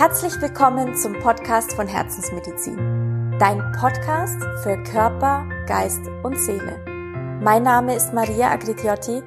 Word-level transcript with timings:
Herzlich 0.00 0.40
willkommen 0.40 0.96
zum 0.96 1.12
Podcast 1.20 1.74
von 1.74 1.86
Herzensmedizin. 1.86 3.36
Dein 3.38 3.60
Podcast 3.78 4.42
für 4.62 4.82
Körper, 4.82 5.46
Geist 5.66 6.00
und 6.22 6.40
Seele. 6.40 6.80
Mein 7.44 7.64
Name 7.64 7.94
ist 7.96 8.14
Maria 8.14 8.50
Agritiotti 8.50 9.22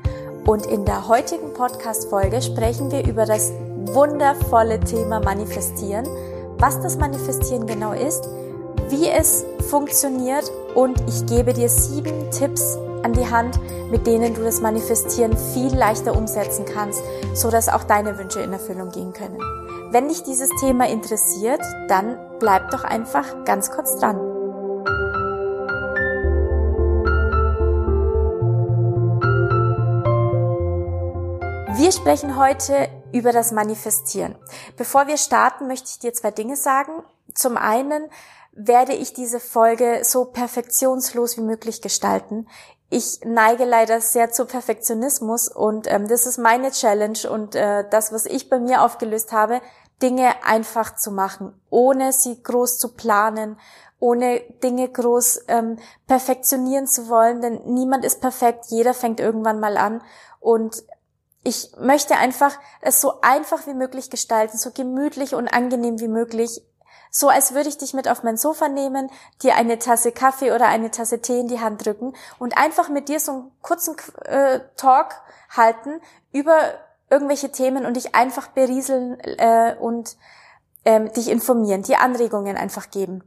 und 0.48 0.66
in 0.66 0.84
der 0.84 1.08
heutigen 1.08 1.54
Podcast-Folge 1.54 2.42
sprechen 2.42 2.90
wir 2.90 3.06
über 3.08 3.28
das 3.28 3.52
wundervolle 3.86 4.80
Thema 4.80 5.20
Manifestieren, 5.20 6.08
was 6.58 6.82
das 6.82 6.98
Manifestieren 6.98 7.68
genau 7.68 7.94
ist, 7.94 8.28
wie 8.90 9.10
es 9.10 9.46
funktioniert 9.70 10.52
und 10.74 11.00
ich 11.08 11.28
gebe 11.28 11.54
dir 11.54 11.70
sieben 11.70 12.32
Tipps 12.32 12.80
an 13.04 13.14
die 13.14 13.30
Hand, 13.30 13.60
mit 13.92 14.08
denen 14.08 14.34
du 14.34 14.42
das 14.42 14.60
Manifestieren 14.60 15.38
viel 15.54 15.76
leichter 15.76 16.18
umsetzen 16.18 16.66
kannst, 16.66 17.04
so 17.36 17.52
dass 17.52 17.70
auch 17.70 17.84
deine 17.84 18.18
Wünsche 18.18 18.40
in 18.40 18.54
Erfüllung 18.54 18.90
gehen 18.90 19.14
können. 19.14 19.38
Wenn 19.94 20.08
dich 20.08 20.24
dieses 20.24 20.50
Thema 20.60 20.90
interessiert, 20.90 21.62
dann 21.88 22.18
bleib 22.40 22.72
doch 22.72 22.84
einfach 22.84 23.46
ganz 23.46 23.70
kurz 23.70 23.96
dran. 24.00 24.18
Wir 31.78 31.92
sprechen 31.92 32.38
heute 32.38 32.90
über 33.12 33.32
das 33.32 33.52
Manifestieren. 33.52 34.34
Bevor 34.78 35.06
wir 35.06 35.18
starten, 35.18 35.68
möchte 35.68 35.90
ich 35.92 36.00
dir 36.00 36.12
zwei 36.12 36.32
Dinge 36.32 36.56
sagen. 36.56 37.04
Zum 37.36 37.56
einen 37.56 38.10
werde 38.52 38.94
ich 38.94 39.14
diese 39.14 39.40
Folge 39.40 40.00
so 40.02 40.26
perfektionslos 40.26 41.38
wie 41.38 41.42
möglich 41.42 41.84
gestalten. 41.84 42.48
Ich 42.90 43.22
neige 43.26 43.66
leider 43.66 44.02
sehr 44.02 44.32
zu 44.32 44.46
Perfektionismus 44.46 45.50
und 45.50 45.92
ähm, 45.92 46.08
das 46.08 46.28
ist 46.28 46.38
meine 46.38 46.70
Challenge 46.70 47.18
und 47.28 47.56
äh, 47.56 47.84
das, 47.90 48.14
was 48.14 48.28
ich 48.28 48.50
bei 48.52 48.60
mir 48.60 48.84
aufgelöst 48.84 49.32
habe, 49.32 49.62
Dinge 50.04 50.44
einfach 50.44 50.96
zu 50.96 51.12
machen, 51.12 51.60
ohne 51.70 52.12
sie 52.12 52.44
groß 52.44 52.78
zu 52.78 52.94
planen, 52.94 53.58
ohne 54.00 54.42
Dinge 54.62 54.90
groß 54.90 55.46
ähm, 55.48 55.80
perfektionieren 56.08 56.88
zu 56.88 57.08
wollen, 57.08 57.42
denn 57.42 57.62
niemand 57.74 58.04
ist 58.04 58.20
perfekt, 58.20 58.66
jeder 58.68 58.94
fängt 58.94 59.22
irgendwann 59.22 59.62
mal 59.62 59.78
an. 59.78 60.02
Und 60.42 60.84
ich 61.44 61.72
möchte 61.80 62.18
einfach 62.18 62.60
es 62.82 63.00
so 63.00 63.22
einfach 63.22 63.66
wie 63.66 63.74
möglich 63.74 64.10
gestalten, 64.10 64.58
so 64.58 64.72
gemütlich 64.72 65.36
und 65.36 65.48
angenehm 65.48 66.02
wie 66.02 66.10
möglich, 66.10 66.62
so 67.16 67.30
als 67.30 67.54
würde 67.54 67.70
ich 67.70 67.78
dich 67.78 67.94
mit 67.94 68.10
auf 68.10 68.24
mein 68.24 68.38
Sofa 68.38 68.68
nehmen, 68.68 69.10
dir 69.44 69.56
eine 69.56 69.78
Tasse 69.80 70.12
Kaffee 70.12 70.52
oder 70.52 70.68
eine 70.68 70.90
Tasse 70.92 71.22
Tee 71.22 71.40
in 71.40 71.48
die 71.48 71.62
Hand 71.62 71.86
drücken 71.86 72.14
und 72.40 72.58
einfach 72.58 72.90
mit 72.90 73.08
dir 73.08 73.20
so 73.20 73.32
einen 73.32 73.52
kurzen 73.62 73.96
äh, 74.26 74.62
Talk 74.76 75.14
halten 75.56 76.02
über 76.32 76.74
irgendwelche 77.14 77.52
Themen 77.52 77.86
und 77.86 77.96
dich 77.96 78.16
einfach 78.16 78.48
berieseln 78.48 79.20
äh, 79.20 79.76
und 79.80 80.18
ähm, 80.84 81.14
dich 81.14 81.30
informieren, 81.30 81.84
die 81.84 81.96
Anregungen 81.96 82.58
einfach 82.58 82.90
geben. 82.90 83.24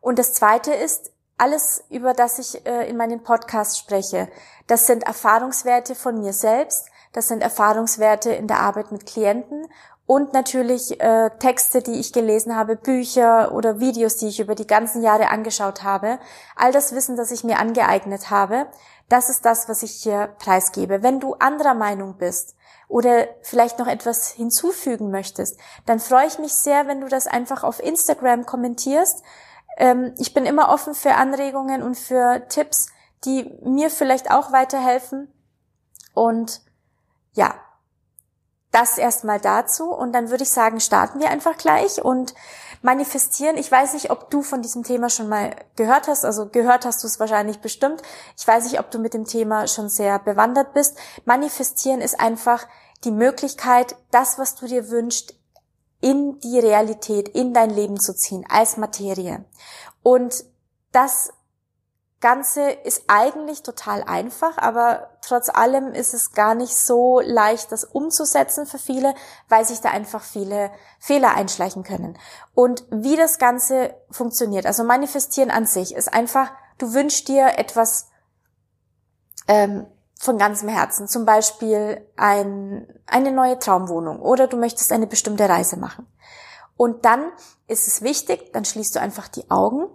Und 0.00 0.18
das 0.18 0.34
Zweite 0.34 0.74
ist, 0.74 1.12
alles, 1.38 1.84
über 1.88 2.12
das 2.12 2.38
ich 2.38 2.66
äh, 2.66 2.88
in 2.88 2.96
meinen 2.96 3.22
Podcasts 3.22 3.78
spreche, 3.78 4.28
das 4.66 4.86
sind 4.86 5.04
Erfahrungswerte 5.04 5.94
von 5.94 6.18
mir 6.18 6.32
selbst, 6.32 6.88
das 7.12 7.28
sind 7.28 7.42
Erfahrungswerte 7.42 8.32
in 8.32 8.46
der 8.46 8.60
Arbeit 8.60 8.92
mit 8.92 9.06
Klienten 9.06 9.66
und 10.04 10.32
natürlich 10.32 11.00
äh, 11.00 11.30
Texte, 11.38 11.82
die 11.82 12.00
ich 12.00 12.12
gelesen 12.12 12.56
habe, 12.56 12.74
Bücher 12.74 13.52
oder 13.52 13.78
Videos, 13.78 14.16
die 14.16 14.26
ich 14.26 14.40
über 14.40 14.56
die 14.56 14.66
ganzen 14.66 15.02
Jahre 15.02 15.28
angeschaut 15.28 15.84
habe. 15.84 16.18
All 16.56 16.72
das 16.72 16.94
Wissen, 16.94 17.16
das 17.16 17.30
ich 17.30 17.44
mir 17.44 17.60
angeeignet 17.60 18.28
habe, 18.28 18.66
das 19.08 19.30
ist 19.30 19.44
das, 19.44 19.68
was 19.68 19.82
ich 19.82 19.92
hier 19.92 20.34
preisgebe. 20.38 21.02
Wenn 21.02 21.20
du 21.20 21.34
anderer 21.34 21.74
Meinung 21.74 22.16
bist, 22.18 22.56
oder 22.90 23.28
vielleicht 23.42 23.78
noch 23.78 23.86
etwas 23.86 24.30
hinzufügen 24.32 25.12
möchtest, 25.12 25.58
dann 25.86 26.00
freue 26.00 26.26
ich 26.26 26.40
mich 26.40 26.52
sehr, 26.52 26.88
wenn 26.88 27.00
du 27.00 27.06
das 27.06 27.28
einfach 27.28 27.62
auf 27.62 27.80
Instagram 27.80 28.46
kommentierst. 28.46 29.22
Ähm, 29.76 30.12
ich 30.18 30.34
bin 30.34 30.44
immer 30.44 30.68
offen 30.68 30.94
für 30.94 31.14
Anregungen 31.14 31.82
und 31.82 31.96
für 31.96 32.46
Tipps, 32.48 32.88
die 33.24 33.56
mir 33.62 33.90
vielleicht 33.90 34.32
auch 34.32 34.50
weiterhelfen. 34.50 35.32
Und 36.14 36.62
ja, 37.32 37.54
das 38.72 38.98
erstmal 38.98 39.40
dazu. 39.40 39.92
Und 39.92 40.12
dann 40.12 40.30
würde 40.30 40.42
ich 40.42 40.50
sagen, 40.50 40.80
starten 40.80 41.20
wir 41.20 41.30
einfach 41.30 41.56
gleich 41.56 42.04
und 42.04 42.34
manifestieren. 42.82 43.56
Ich 43.56 43.70
weiß 43.70 43.94
nicht, 43.94 44.10
ob 44.10 44.30
du 44.30 44.42
von 44.42 44.62
diesem 44.62 44.84
Thema 44.84 45.10
schon 45.10 45.28
mal 45.28 45.54
gehört 45.76 46.08
hast. 46.08 46.24
Also 46.24 46.48
gehört 46.48 46.86
hast 46.86 47.02
du 47.02 47.06
es 47.06 47.20
wahrscheinlich 47.20 47.60
bestimmt. 47.60 48.02
Ich 48.36 48.46
weiß 48.46 48.64
nicht, 48.64 48.80
ob 48.80 48.90
du 48.90 48.98
mit 48.98 49.14
dem 49.14 49.26
Thema 49.26 49.66
schon 49.66 49.88
sehr 49.88 50.18
bewandert 50.18 50.72
bist. 50.72 50.96
Manifestieren 51.24 52.00
ist 52.00 52.18
einfach 52.18 52.66
die 53.04 53.10
Möglichkeit, 53.10 53.96
das, 54.10 54.38
was 54.38 54.54
du 54.54 54.66
dir 54.66 54.90
wünschst, 54.90 55.34
in 56.00 56.38
die 56.40 56.58
Realität, 56.58 57.28
in 57.28 57.52
dein 57.52 57.70
Leben 57.70 58.00
zu 58.00 58.14
ziehen, 58.14 58.44
als 58.48 58.76
Materie. 58.76 59.44
Und 60.02 60.44
das 60.92 61.32
Ganze 62.20 62.70
ist 62.70 63.04
eigentlich 63.08 63.62
total 63.62 64.02
einfach, 64.02 64.58
aber 64.58 65.08
trotz 65.22 65.48
allem 65.48 65.92
ist 65.92 66.12
es 66.12 66.32
gar 66.32 66.54
nicht 66.54 66.76
so 66.76 67.20
leicht, 67.20 67.72
das 67.72 67.84
umzusetzen 67.84 68.66
für 68.66 68.78
viele, 68.78 69.14
weil 69.48 69.64
sich 69.64 69.80
da 69.80 69.90
einfach 69.90 70.22
viele 70.22 70.70
Fehler 70.98 71.34
einschleichen 71.34 71.82
können. 71.82 72.18
Und 72.54 72.84
wie 72.90 73.16
das 73.16 73.38
Ganze 73.38 73.94
funktioniert, 74.10 74.66
also 74.66 74.84
manifestieren 74.84 75.50
an 75.50 75.64
sich, 75.64 75.94
ist 75.94 76.12
einfach, 76.12 76.52
du 76.76 76.92
wünschst 76.92 77.28
dir 77.28 77.58
etwas 77.58 78.08
ähm, 79.48 79.86
von 80.20 80.36
ganzem 80.36 80.68
Herzen, 80.68 81.08
zum 81.08 81.24
Beispiel 81.24 82.06
ein, 82.14 82.86
eine 83.06 83.32
neue 83.32 83.58
Traumwohnung 83.58 84.20
oder 84.20 84.48
du 84.48 84.58
möchtest 84.58 84.92
eine 84.92 85.06
bestimmte 85.06 85.48
Reise 85.48 85.78
machen. 85.78 86.06
Und 86.76 87.06
dann 87.06 87.32
ist 87.68 87.88
es 87.88 88.02
wichtig, 88.02 88.52
dann 88.52 88.66
schließt 88.66 88.94
du 88.94 89.00
einfach 89.00 89.28
die 89.28 89.50
Augen, 89.50 89.88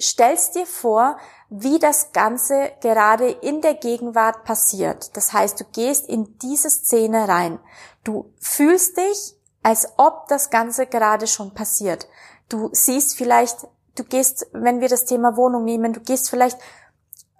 stellst 0.00 0.54
dir 0.54 0.64
vor, 0.64 1.18
wie 1.50 1.78
das 1.78 2.12
Ganze 2.12 2.72
gerade 2.80 3.28
in 3.28 3.60
der 3.60 3.74
Gegenwart 3.74 4.44
passiert. 4.44 5.14
Das 5.14 5.34
heißt, 5.34 5.60
du 5.60 5.64
gehst 5.64 6.08
in 6.08 6.38
diese 6.38 6.70
Szene 6.70 7.28
rein. 7.28 7.58
Du 8.02 8.32
fühlst 8.40 8.96
dich, 8.96 9.36
als 9.62 9.88
ob 9.98 10.26
das 10.28 10.48
Ganze 10.48 10.86
gerade 10.86 11.26
schon 11.26 11.52
passiert. 11.52 12.08
Du 12.48 12.70
siehst 12.72 13.14
vielleicht, 13.14 13.68
du 13.94 14.04
gehst, 14.04 14.46
wenn 14.52 14.80
wir 14.80 14.88
das 14.88 15.04
Thema 15.04 15.36
Wohnung 15.36 15.64
nehmen, 15.64 15.92
du 15.92 16.00
gehst 16.00 16.30
vielleicht, 16.30 16.58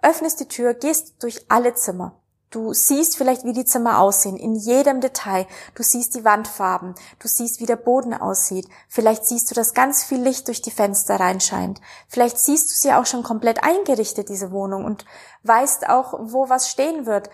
öffnest 0.03 0.39
die 0.39 0.47
Tür, 0.47 0.75
gehst 0.75 1.23
durch 1.23 1.43
alle 1.49 1.73
Zimmer. 1.73 2.21
Du 2.57 2.73
siehst 2.73 3.17
vielleicht, 3.17 3.43
wie 3.43 3.53
die 3.53 3.65
Zimmer 3.65 3.99
aussehen, 3.99 4.35
in 4.35 4.55
jedem 4.55 4.99
Detail. 4.99 5.45
Du 5.75 5.83
siehst 5.83 6.15
die 6.15 6.25
Wandfarben. 6.25 6.95
Du 7.19 7.27
siehst, 7.27 7.59
wie 7.59 7.67
der 7.67 7.75
Boden 7.75 8.15
aussieht. 8.15 8.67
Vielleicht 8.89 9.27
siehst 9.27 9.51
du, 9.51 9.53
dass 9.53 9.75
ganz 9.75 10.03
viel 10.03 10.19
Licht 10.19 10.47
durch 10.47 10.63
die 10.63 10.71
Fenster 10.71 11.19
reinscheint. 11.19 11.79
Vielleicht 12.07 12.39
siehst 12.39 12.71
du 12.71 12.73
sie 12.73 12.93
auch 12.93 13.05
schon 13.05 13.21
komplett 13.21 13.63
eingerichtet, 13.63 14.29
diese 14.29 14.49
Wohnung, 14.49 14.85
und 14.85 15.05
weißt 15.43 15.87
auch, 15.87 16.15
wo 16.19 16.49
was 16.49 16.67
stehen 16.67 17.05
wird. 17.05 17.29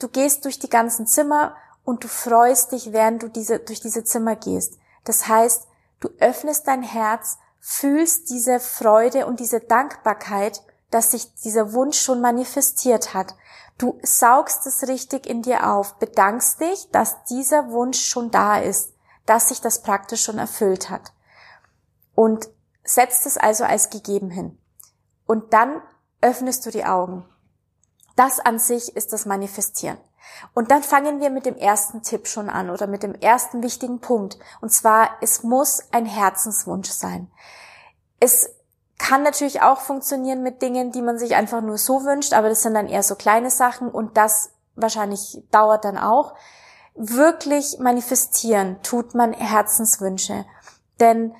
Du 0.00 0.08
gehst 0.08 0.44
durch 0.44 0.58
die 0.58 0.68
ganzen 0.68 1.06
Zimmer 1.06 1.56
und 1.82 2.04
du 2.04 2.08
freust 2.08 2.72
dich, 2.72 2.92
während 2.92 3.22
du 3.22 3.28
diese, 3.28 3.60
durch 3.60 3.80
diese 3.80 4.04
Zimmer 4.04 4.36
gehst. 4.36 4.76
Das 5.04 5.28
heißt, 5.28 5.66
du 6.00 6.10
öffnest 6.20 6.68
dein 6.68 6.82
Herz, 6.82 7.38
fühlst 7.58 8.28
diese 8.28 8.60
Freude 8.60 9.24
und 9.24 9.40
diese 9.40 9.60
Dankbarkeit, 9.60 10.62
dass 10.90 11.10
sich 11.10 11.34
dieser 11.34 11.72
Wunsch 11.72 12.00
schon 12.00 12.20
manifestiert 12.20 13.14
hat. 13.14 13.34
Du 13.76 13.98
saugst 14.02 14.66
es 14.66 14.88
richtig 14.88 15.26
in 15.26 15.42
dir 15.42 15.70
auf, 15.70 15.96
bedankst 15.96 16.60
dich, 16.60 16.90
dass 16.90 17.24
dieser 17.24 17.70
Wunsch 17.70 18.00
schon 18.00 18.30
da 18.30 18.58
ist, 18.58 18.94
dass 19.26 19.48
sich 19.48 19.60
das 19.60 19.82
praktisch 19.82 20.22
schon 20.22 20.38
erfüllt 20.38 20.90
hat. 20.90 21.12
Und 22.14 22.48
setzt 22.82 23.26
es 23.26 23.36
also 23.36 23.64
als 23.64 23.90
gegeben 23.90 24.30
hin. 24.30 24.58
Und 25.26 25.52
dann 25.52 25.82
öffnest 26.20 26.64
du 26.66 26.70
die 26.70 26.84
Augen. 26.84 27.24
Das 28.16 28.40
an 28.40 28.58
sich 28.58 28.96
ist 28.96 29.12
das 29.12 29.26
Manifestieren. 29.26 29.98
Und 30.54 30.70
dann 30.70 30.82
fangen 30.82 31.20
wir 31.20 31.30
mit 31.30 31.46
dem 31.46 31.56
ersten 31.56 32.02
Tipp 32.02 32.26
schon 32.26 32.50
an 32.50 32.70
oder 32.70 32.86
mit 32.86 33.02
dem 33.02 33.14
ersten 33.14 33.62
wichtigen 33.62 34.00
Punkt. 34.00 34.38
Und 34.60 34.70
zwar, 34.70 35.10
es 35.20 35.42
muss 35.42 35.82
ein 35.92 36.06
Herzenswunsch 36.06 36.90
sein. 36.90 37.30
Es 38.20 38.50
kann 38.98 39.22
natürlich 39.22 39.62
auch 39.62 39.80
funktionieren 39.80 40.42
mit 40.42 40.60
Dingen, 40.60 40.92
die 40.92 41.02
man 41.02 41.18
sich 41.18 41.34
einfach 41.34 41.62
nur 41.62 41.78
so 41.78 42.04
wünscht, 42.04 42.32
aber 42.32 42.48
das 42.48 42.62
sind 42.62 42.74
dann 42.74 42.88
eher 42.88 43.02
so 43.02 43.14
kleine 43.14 43.50
Sachen 43.50 43.88
und 43.88 44.16
das 44.16 44.50
wahrscheinlich 44.74 45.42
dauert 45.50 45.84
dann 45.84 45.96
auch. 45.96 46.34
Wirklich 46.94 47.78
manifestieren 47.78 48.82
tut 48.82 49.14
man 49.14 49.32
Herzenswünsche, 49.32 50.44
denn 51.00 51.34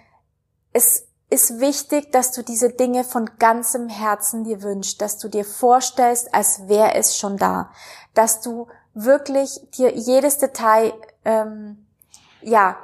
es 0.72 1.08
ist 1.30 1.60
wichtig, 1.60 2.12
dass 2.12 2.32
du 2.32 2.42
diese 2.42 2.70
Dinge 2.70 3.04
von 3.04 3.28
ganzem 3.38 3.88
Herzen 3.88 4.44
dir 4.44 4.62
wünschst, 4.62 5.00
dass 5.02 5.18
du 5.18 5.28
dir 5.28 5.44
vorstellst, 5.44 6.32
als 6.32 6.68
wäre 6.68 6.94
es 6.94 7.16
schon 7.16 7.36
da, 7.36 7.70
dass 8.14 8.40
du 8.40 8.68
wirklich 8.94 9.60
dir 9.76 9.94
jedes 9.94 10.38
Detail 10.38 10.92
ähm, 11.24 11.86
ja 12.40 12.76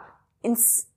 ins 0.42 0.88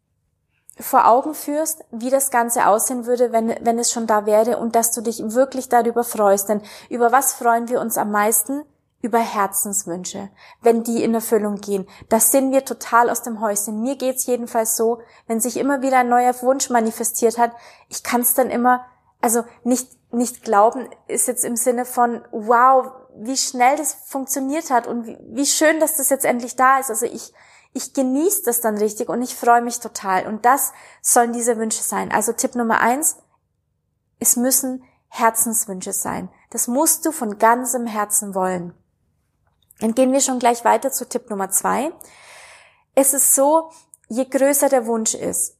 vor 0.79 1.07
Augen 1.07 1.33
führst, 1.33 1.83
wie 1.91 2.09
das 2.09 2.31
Ganze 2.31 2.68
aussehen 2.68 3.06
würde, 3.06 3.31
wenn, 3.31 3.56
wenn 3.62 3.79
es 3.79 3.91
schon 3.91 4.07
da 4.07 4.25
wäre 4.25 4.57
und 4.57 4.75
dass 4.75 4.91
du 4.91 5.01
dich 5.01 5.21
wirklich 5.33 5.69
darüber 5.69 6.03
freust. 6.03 6.50
Denn 6.50 6.62
über 6.89 7.12
was 7.12 7.33
freuen 7.33 7.69
wir 7.69 7.81
uns 7.81 7.97
am 7.97 8.12
meisten? 8.12 8.63
über 9.00 9.19
Herzenswünsche, 9.19 10.29
wenn 10.62 10.83
die 10.83 11.03
in 11.03 11.13
Erfüllung 11.13 11.57
gehen. 11.57 11.88
Das 12.09 12.31
sind 12.31 12.51
wir 12.51 12.65
total 12.65 13.12
aus 13.12 13.21
dem 13.21 13.41
Häuschen. 13.41 13.79
Mir 13.83 13.95
geht's 13.95 14.25
jedenfalls 14.25 14.75
so, 14.75 15.01
wenn 15.27 15.39
sich 15.39 15.57
immer 15.57 15.83
wieder 15.83 16.00
ein 16.00 16.09
neuer 16.09 16.33
Wunsch 16.41 16.71
manifestiert 16.71 17.38
hat, 17.38 17.51
ich 17.89 18.01
kann 18.01 18.21
es 18.21 18.33
dann 18.33 18.50
immer, 18.50 18.85
also 19.21 19.44
nicht 19.63 19.97
nicht 20.12 20.44
glauben 20.44 20.89
ist 21.07 21.27
jetzt 21.27 21.44
im 21.44 21.56
Sinne 21.56 21.85
von 21.85 22.24
wow, 22.31 22.91
wie 23.15 23.38
schnell 23.38 23.75
das 23.77 23.94
funktioniert 24.06 24.69
hat 24.69 24.88
und 24.88 25.06
wie, 25.06 25.18
wie 25.29 25.45
schön, 25.45 25.79
dass 25.79 25.97
das 25.97 26.09
jetzt 26.09 26.25
endlich 26.25 26.56
da 26.56 26.79
ist. 26.79 26.89
Also 26.89 27.06
ich 27.06 27.33
ich 27.73 27.93
genieße 27.93 28.43
das 28.43 28.61
dann 28.61 28.77
richtig 28.77 29.09
und 29.09 29.21
ich 29.21 29.35
freue 29.35 29.61
mich 29.61 29.79
total. 29.79 30.27
Und 30.27 30.45
das 30.45 30.73
sollen 31.01 31.33
diese 31.33 31.57
Wünsche 31.57 31.83
sein. 31.83 32.11
Also 32.11 32.33
Tipp 32.33 32.55
Nummer 32.55 32.79
eins, 32.79 33.17
es 34.19 34.35
müssen 34.35 34.83
Herzenswünsche 35.09 35.93
sein. 35.93 36.29
Das 36.49 36.67
musst 36.67 37.05
du 37.05 37.11
von 37.11 37.37
ganzem 37.37 37.85
Herzen 37.85 38.33
wollen. 38.35 38.73
Dann 39.79 39.93
gehen 39.93 40.11
wir 40.11 40.21
schon 40.21 40.39
gleich 40.39 40.65
weiter 40.65 40.91
zu 40.91 41.07
Tipp 41.07 41.29
Nummer 41.29 41.49
zwei. 41.51 41.91
Es 42.95 43.13
ist 43.13 43.35
so, 43.35 43.71
je 44.07 44.25
größer 44.25 44.69
der 44.69 44.87
Wunsch 44.87 45.13
ist, 45.13 45.55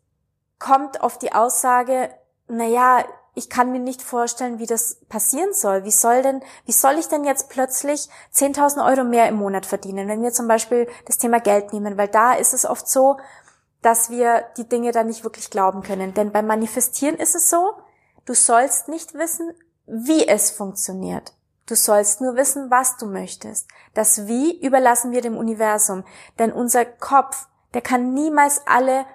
kommt 0.59 1.01
auf 1.01 1.19
die 1.19 1.33
Aussage, 1.33 2.09
na 2.48 2.65
ja, 2.65 3.06
ich 3.38 3.50
kann 3.51 3.72
mir 3.72 3.80
nicht 3.80 4.01
vorstellen, 4.01 4.57
wie 4.57 4.66
das 4.66 4.95
passieren 5.10 5.54
soll. 5.54 5.84
Wie 5.84 5.92
soll 5.92 6.24
denn, 6.24 6.42
wie 6.66 6.72
soll 6.72 6.95
ich 6.98 7.07
denn 7.07 7.24
jetzt 7.24 7.50
plötzlich 7.50 8.10
10.000 8.34 8.84
Euro 8.84 9.04
mehr 9.04 9.30
im 9.30 9.36
Monat 9.36 9.68
verdienen, 9.68 10.07
wenn 10.07 10.24
wir 10.24 10.31
zum 10.31 10.48
Beispiel 10.48 10.88
das 11.06 11.18
Thema 11.18 11.39
Geld 11.39 11.72
nehmen? 11.72 11.98
Weil 11.98 12.07
da 12.07 12.34
ist 12.34 12.54
es 12.54 12.66
oft 12.66 12.89
so, 12.89 13.18
dass 13.84 14.10
wir 14.10 14.44
die 14.57 14.68
Dinge 14.68 14.92
dann 14.92 15.06
nicht 15.06 15.24
wirklich 15.24 15.51
glauben 15.51 15.84
können. 15.84 16.16
Denn 16.16 16.31
beim 16.31 16.48
Manifestieren 16.48 17.16
ist 17.16 17.36
es 17.36 17.50
so, 17.50 17.74
du 18.25 18.34
sollst 18.34 18.88
nicht 18.88 19.13
wissen, 19.13 19.54
wie 19.86 20.28
es 20.28 20.50
funktioniert. 20.50 21.33
Du 21.68 21.75
sollst 21.75 22.22
nur 22.22 22.36
wissen, 22.36 22.72
was 22.72 22.98
du 22.98 23.06
möchtest. 23.06 23.68
Das 23.94 24.25
Wie 24.25 24.60
überlassen 24.66 25.12
wir 25.12 25.22
dem 25.22 25.38
Universum. 25.38 26.06
Denn 26.40 26.51
unser 26.51 26.86
Kopf, 26.86 27.48
der 27.75 27.81
kann 27.81 28.13
niemals 28.13 28.62
alle 28.66 29.06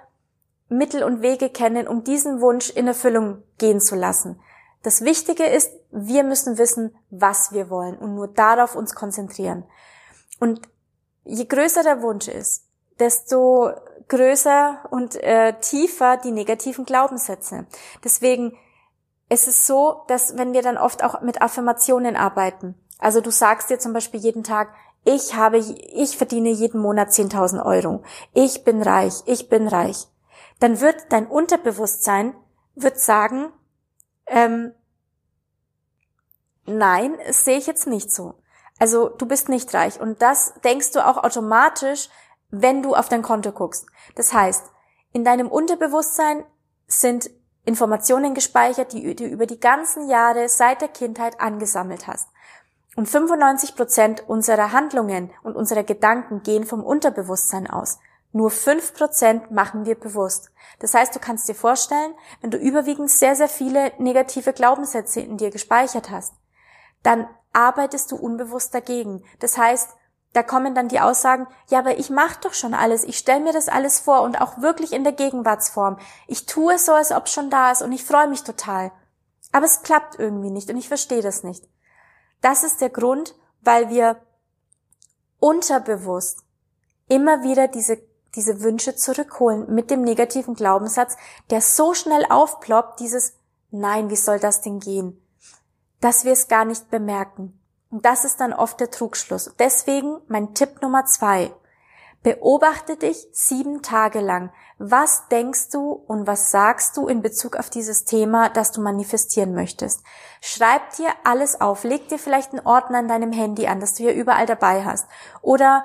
Mittel 0.69 1.03
und 1.03 1.21
Wege 1.21 1.49
kennen, 1.49 1.87
um 1.87 2.03
diesen 2.03 2.41
Wunsch 2.41 2.69
in 2.69 2.87
Erfüllung 2.87 3.43
gehen 3.57 3.79
zu 3.79 3.95
lassen. 3.95 4.39
Das 4.81 5.01
Wichtige 5.01 5.45
ist, 5.45 5.71
wir 5.91 6.23
müssen 6.23 6.57
wissen, 6.57 6.95
was 7.09 7.53
wir 7.53 7.69
wollen 7.69 7.97
und 7.97 8.15
nur 8.15 8.27
darauf 8.27 8.75
uns 8.75 8.95
konzentrieren. 8.95 9.63
Und 10.39 10.61
je 11.23 11.45
größer 11.45 11.83
der 11.83 12.01
Wunsch 12.01 12.27
ist, 12.27 12.65
desto 12.99 13.71
größer 14.09 14.85
und 14.91 15.15
äh, 15.23 15.53
tiefer 15.59 16.17
die 16.17 16.31
negativen 16.31 16.85
Glaubenssätze. 16.85 17.65
Deswegen 18.03 18.57
es 19.29 19.47
ist 19.47 19.65
so, 19.65 20.03
dass 20.07 20.37
wenn 20.37 20.53
wir 20.53 20.61
dann 20.61 20.77
oft 20.77 21.03
auch 21.03 21.21
mit 21.21 21.41
Affirmationen 21.41 22.15
arbeiten, 22.15 22.75
also 22.99 23.19
du 23.19 23.31
sagst 23.31 23.69
dir 23.69 23.79
zum 23.79 23.93
Beispiel 23.93 24.19
jeden 24.19 24.43
Tag, 24.43 24.73
ich 25.05 25.35
habe, 25.35 25.57
ich 25.57 26.17
verdiene 26.17 26.49
jeden 26.49 26.79
Monat 26.79 27.09
10.000 27.09 27.65
Euro, 27.65 28.03
ich 28.33 28.63
bin 28.63 28.81
reich, 28.81 29.13
ich 29.25 29.49
bin 29.49 29.67
reich 29.67 30.07
dann 30.63 30.79
wird 30.79 31.11
dein 31.11 31.27
Unterbewusstsein 31.27 32.33
wird 32.73 32.97
sagen, 32.97 33.51
ähm, 34.27 34.71
nein, 36.65 37.17
das 37.27 37.43
sehe 37.43 37.57
ich 37.57 37.67
jetzt 37.67 37.85
nicht 37.85 38.09
so. 38.09 38.35
Also 38.79 39.09
du 39.09 39.25
bist 39.25 39.49
nicht 39.49 39.73
reich. 39.73 39.99
Und 39.99 40.21
das 40.21 40.53
denkst 40.63 40.91
du 40.91 41.05
auch 41.05 41.17
automatisch, 41.17 42.07
wenn 42.49 42.81
du 42.81 42.95
auf 42.95 43.09
dein 43.09 43.23
Konto 43.23 43.51
guckst. 43.51 43.87
Das 44.15 44.31
heißt, 44.31 44.63
in 45.11 45.25
deinem 45.25 45.49
Unterbewusstsein 45.49 46.45
sind 46.87 47.29
Informationen 47.65 48.33
gespeichert, 48.33 48.93
die 48.93 49.17
du 49.17 49.25
über 49.25 49.47
die 49.47 49.59
ganzen 49.59 50.07
Jahre 50.07 50.47
seit 50.47 50.79
der 50.79 50.87
Kindheit 50.87 51.41
angesammelt 51.41 52.07
hast. 52.07 52.29
Und 52.95 53.09
95 53.09 53.75
Prozent 53.75 54.29
unserer 54.29 54.71
Handlungen 54.71 55.29
und 55.43 55.57
unserer 55.57 55.83
Gedanken 55.83 56.41
gehen 56.41 56.63
vom 56.63 56.85
Unterbewusstsein 56.85 57.69
aus. 57.69 57.99
Nur 58.33 58.49
fünf 58.49 58.95
Prozent 58.95 59.51
machen 59.51 59.85
wir 59.85 59.93
bewusst. 59.93 60.51
Das 60.79 60.95
heißt, 60.95 61.15
du 61.15 61.19
kannst 61.19 61.47
dir 61.47 61.53
vorstellen, 61.53 62.15
wenn 62.41 62.49
du 62.49 62.57
überwiegend 62.57 63.11
sehr, 63.11 63.35
sehr 63.35 63.47
viele 63.47 63.93
negative 63.99 64.53
Glaubenssätze 64.53 65.21
in 65.21 65.37
dir 65.37 65.51
gespeichert 65.51 66.09
hast, 66.09 66.33
dann 67.03 67.27
arbeitest 67.53 68.11
du 68.11 68.15
unbewusst 68.15 68.73
dagegen. 68.73 69.23
Das 69.39 69.59
heißt, 69.59 69.89
da 70.33 70.41
kommen 70.41 70.73
dann 70.73 70.87
die 70.87 70.99
Aussagen, 70.99 71.45
ja, 71.69 71.77
aber 71.77 71.99
ich 71.99 72.09
mache 72.09 72.39
doch 72.41 72.55
schon 72.55 72.73
alles, 72.73 73.03
ich 73.03 73.19
stelle 73.19 73.41
mir 73.41 73.53
das 73.53 73.69
alles 73.69 73.99
vor 73.99 74.23
und 74.23 74.41
auch 74.41 74.59
wirklich 74.59 74.93
in 74.93 75.03
der 75.03 75.13
Gegenwartsform. 75.13 75.99
Ich 76.27 76.47
tue 76.47 76.73
es 76.73 76.87
so, 76.87 76.93
als 76.93 77.11
ob 77.11 77.27
es 77.27 77.33
schon 77.33 77.51
da 77.51 77.71
ist 77.71 77.83
und 77.83 77.91
ich 77.91 78.03
freue 78.03 78.27
mich 78.27 78.43
total. 78.43 78.91
Aber 79.51 79.67
es 79.67 79.83
klappt 79.83 80.17
irgendwie 80.17 80.49
nicht 80.49 80.71
und 80.71 80.77
ich 80.77 80.87
verstehe 80.87 81.21
das 81.21 81.43
nicht. 81.43 81.69
Das 82.41 82.63
ist 82.63 82.81
der 82.81 82.89
Grund, 82.89 83.35
weil 83.61 83.89
wir 83.89 84.19
unterbewusst 85.39 86.39
immer 87.07 87.43
wieder 87.43 87.67
diese 87.67 88.01
diese 88.35 88.61
Wünsche 88.61 88.95
zurückholen 88.95 89.73
mit 89.73 89.91
dem 89.91 90.01
negativen 90.01 90.55
Glaubenssatz, 90.55 91.15
der 91.49 91.61
so 91.61 91.93
schnell 91.93 92.25
aufploppt, 92.29 92.99
dieses 92.99 93.33
Nein, 93.75 94.11
wie 94.11 94.15
soll 94.15 94.39
das 94.39 94.61
denn 94.61 94.79
gehen? 94.79 95.19
Dass 95.99 96.25
wir 96.25 96.33
es 96.33 96.47
gar 96.47 96.63
nicht 96.63 96.91
bemerken. 96.91 97.59
Und 97.89 98.05
das 98.05 98.23
ist 98.23 98.39
dann 98.39 98.53
oft 98.53 98.79
der 98.79 98.91
Trugschluss. 98.91 99.51
Deswegen 99.57 100.17
mein 100.27 100.53
Tipp 100.53 100.81
Nummer 100.83 101.05
zwei. 101.05 101.51
Beobachte 102.21 102.97
dich 102.97 103.27
sieben 103.33 103.81
Tage 103.81 104.19
lang. 104.19 104.51
Was 104.77 105.27
denkst 105.29 105.69
du 105.71 105.91
und 105.91 106.25
was 106.27 106.51
sagst 106.51 106.95
du 106.97 107.07
in 107.07 107.21
Bezug 107.21 107.55
auf 107.55 107.69
dieses 107.69 108.05
Thema, 108.05 108.49
das 108.49 108.71
du 108.71 108.81
manifestieren 108.81 109.53
möchtest? 109.53 110.03
Schreib 110.39 110.95
dir 110.95 111.09
alles 111.23 111.59
auf. 111.59 111.83
Leg 111.83 112.07
dir 112.07 112.19
vielleicht 112.19 112.51
einen 112.53 112.65
Ordner 112.65 112.99
an 112.99 113.07
deinem 113.07 113.31
Handy 113.31 113.67
an, 113.67 113.79
das 113.79 113.93
du 113.93 114.03
hier 114.03 114.13
überall 114.13 114.45
dabei 114.45 114.85
hast. 114.85 115.07
Oder 115.41 115.83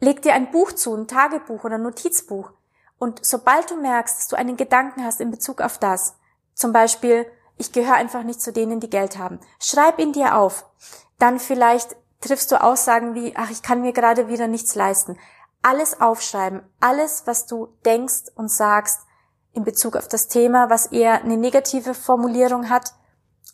Leg 0.00 0.22
dir 0.22 0.34
ein 0.34 0.50
Buch 0.50 0.72
zu, 0.72 0.94
ein 0.94 1.08
Tagebuch 1.08 1.64
oder 1.64 1.76
ein 1.76 1.82
Notizbuch. 1.82 2.50
Und 2.98 3.24
sobald 3.24 3.70
du 3.70 3.76
merkst, 3.76 4.18
dass 4.18 4.28
du 4.28 4.36
einen 4.36 4.56
Gedanken 4.56 5.04
hast 5.04 5.20
in 5.20 5.30
Bezug 5.30 5.60
auf 5.60 5.78
das, 5.78 6.16
zum 6.54 6.72
Beispiel, 6.72 7.26
ich 7.58 7.72
gehöre 7.72 7.94
einfach 7.94 8.22
nicht 8.22 8.40
zu 8.40 8.52
denen, 8.52 8.80
die 8.80 8.90
Geld 8.90 9.18
haben, 9.18 9.40
schreib 9.58 9.98
ihn 9.98 10.12
dir 10.12 10.36
auf. 10.36 10.66
Dann 11.18 11.38
vielleicht 11.38 11.96
triffst 12.20 12.50
du 12.52 12.62
Aussagen 12.62 13.14
wie, 13.14 13.34
ach, 13.36 13.50
ich 13.50 13.62
kann 13.62 13.82
mir 13.82 13.92
gerade 13.92 14.28
wieder 14.28 14.48
nichts 14.48 14.74
leisten. 14.74 15.18
Alles 15.62 16.00
aufschreiben, 16.00 16.62
alles, 16.80 17.26
was 17.26 17.46
du 17.46 17.68
denkst 17.84 18.30
und 18.34 18.50
sagst 18.50 19.00
in 19.52 19.64
Bezug 19.64 19.96
auf 19.96 20.08
das 20.08 20.28
Thema, 20.28 20.70
was 20.70 20.86
eher 20.86 21.22
eine 21.22 21.36
negative 21.36 21.94
Formulierung 21.94 22.68
hat, 22.68 22.92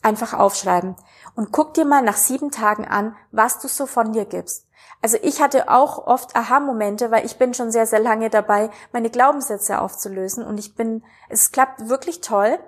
einfach 0.02 0.34
aufschreiben. 0.34 0.96
Und 1.36 1.52
guck 1.52 1.74
dir 1.74 1.84
mal 1.84 2.02
nach 2.02 2.16
sieben 2.16 2.50
Tagen 2.50 2.86
an, 2.86 3.16
was 3.30 3.60
du 3.60 3.68
so 3.68 3.86
von 3.86 4.12
dir 4.12 4.24
gibst. 4.24 4.66
Also 5.02 5.18
ich 5.20 5.42
hatte 5.42 5.68
auch 5.68 6.06
oft 6.06 6.36
Aha-Momente, 6.36 7.10
weil 7.10 7.26
ich 7.26 7.36
bin 7.36 7.54
schon 7.54 7.72
sehr, 7.72 7.86
sehr 7.86 7.98
lange 7.98 8.30
dabei, 8.30 8.70
meine 8.92 9.10
Glaubenssätze 9.10 9.80
aufzulösen 9.80 10.44
und 10.44 10.58
ich 10.58 10.76
bin, 10.76 11.02
es 11.28 11.50
klappt 11.50 11.88
wirklich 11.88 12.20
toll. 12.20 12.58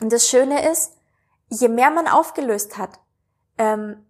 Und 0.00 0.10
das 0.10 0.26
Schöne 0.26 0.70
ist, 0.70 0.94
je 1.50 1.68
mehr 1.68 1.90
man 1.90 2.08
aufgelöst 2.08 2.78
hat, 2.78 2.98
ähm, 3.58 4.06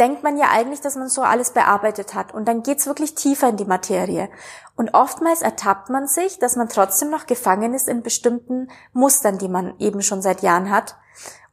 denkt 0.00 0.22
man 0.22 0.38
ja 0.38 0.46
eigentlich, 0.50 0.80
dass 0.80 0.96
man 0.96 1.08
so 1.08 1.22
alles 1.22 1.50
bearbeitet 1.50 2.14
hat. 2.14 2.32
Und 2.32 2.48
dann 2.48 2.62
geht's 2.62 2.86
wirklich 2.86 3.14
tiefer 3.14 3.50
in 3.50 3.58
die 3.58 3.64
Materie. 3.64 4.28
Und 4.76 4.94
oftmals 4.94 5.42
ertappt 5.42 5.90
man 5.90 6.08
sich, 6.08 6.38
dass 6.38 6.56
man 6.56 6.68
trotzdem 6.68 7.10
noch 7.10 7.26
gefangen 7.26 7.74
ist 7.74 7.88
in 7.88 8.02
bestimmten 8.02 8.68
Mustern, 8.92 9.38
die 9.38 9.48
man 9.48 9.78
eben 9.78 10.02
schon 10.02 10.22
seit 10.22 10.42
Jahren 10.42 10.70
hat. 10.70 10.96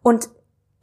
Und 0.02 0.30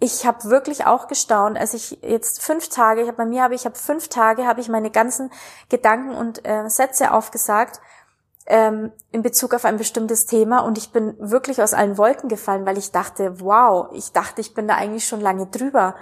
ich 0.00 0.26
habe 0.26 0.44
wirklich 0.44 0.86
auch 0.86 1.08
gestaunt, 1.08 1.58
als 1.58 1.74
ich 1.74 1.98
jetzt 2.02 2.42
fünf 2.42 2.68
Tage, 2.68 3.02
ich 3.02 3.08
hab, 3.08 3.16
bei 3.16 3.24
mir 3.24 3.42
habe 3.42 3.54
ich 3.54 3.64
habe 3.64 3.76
fünf 3.76 4.08
Tage, 4.08 4.46
habe 4.46 4.60
ich 4.60 4.68
meine 4.68 4.90
ganzen 4.90 5.30
Gedanken 5.68 6.14
und 6.14 6.46
äh, 6.46 6.68
Sätze 6.68 7.12
aufgesagt 7.12 7.80
ähm, 8.46 8.92
in 9.10 9.22
Bezug 9.22 9.54
auf 9.54 9.64
ein 9.64 9.76
bestimmtes 9.76 10.26
Thema 10.26 10.60
und 10.60 10.78
ich 10.78 10.92
bin 10.92 11.14
wirklich 11.18 11.60
aus 11.62 11.74
allen 11.74 11.98
Wolken 11.98 12.28
gefallen, 12.28 12.64
weil 12.64 12.78
ich 12.78 12.92
dachte, 12.92 13.40
wow, 13.40 13.88
ich 13.92 14.12
dachte, 14.12 14.40
ich 14.40 14.54
bin 14.54 14.68
da 14.68 14.74
eigentlich 14.74 15.06
schon 15.06 15.20
lange 15.20 15.46
drüber. 15.46 15.96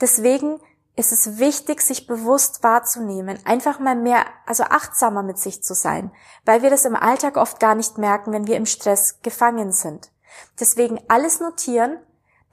Deswegen 0.00 0.60
ist 0.96 1.12
es 1.12 1.38
wichtig, 1.38 1.82
sich 1.82 2.06
bewusst 2.06 2.62
wahrzunehmen, 2.62 3.38
einfach 3.44 3.78
mal 3.78 3.96
mehr, 3.96 4.24
also 4.44 4.64
achtsamer 4.64 5.22
mit 5.22 5.38
sich 5.38 5.62
zu 5.62 5.74
sein, 5.74 6.10
weil 6.44 6.62
wir 6.62 6.70
das 6.70 6.84
im 6.84 6.96
Alltag 6.96 7.36
oft 7.36 7.60
gar 7.60 7.74
nicht 7.74 7.96
merken, 7.98 8.32
wenn 8.32 8.46
wir 8.46 8.56
im 8.56 8.66
Stress 8.66 9.20
gefangen 9.22 9.72
sind. 9.72 10.10
Deswegen 10.58 11.00
alles 11.08 11.40
notieren, 11.40 11.98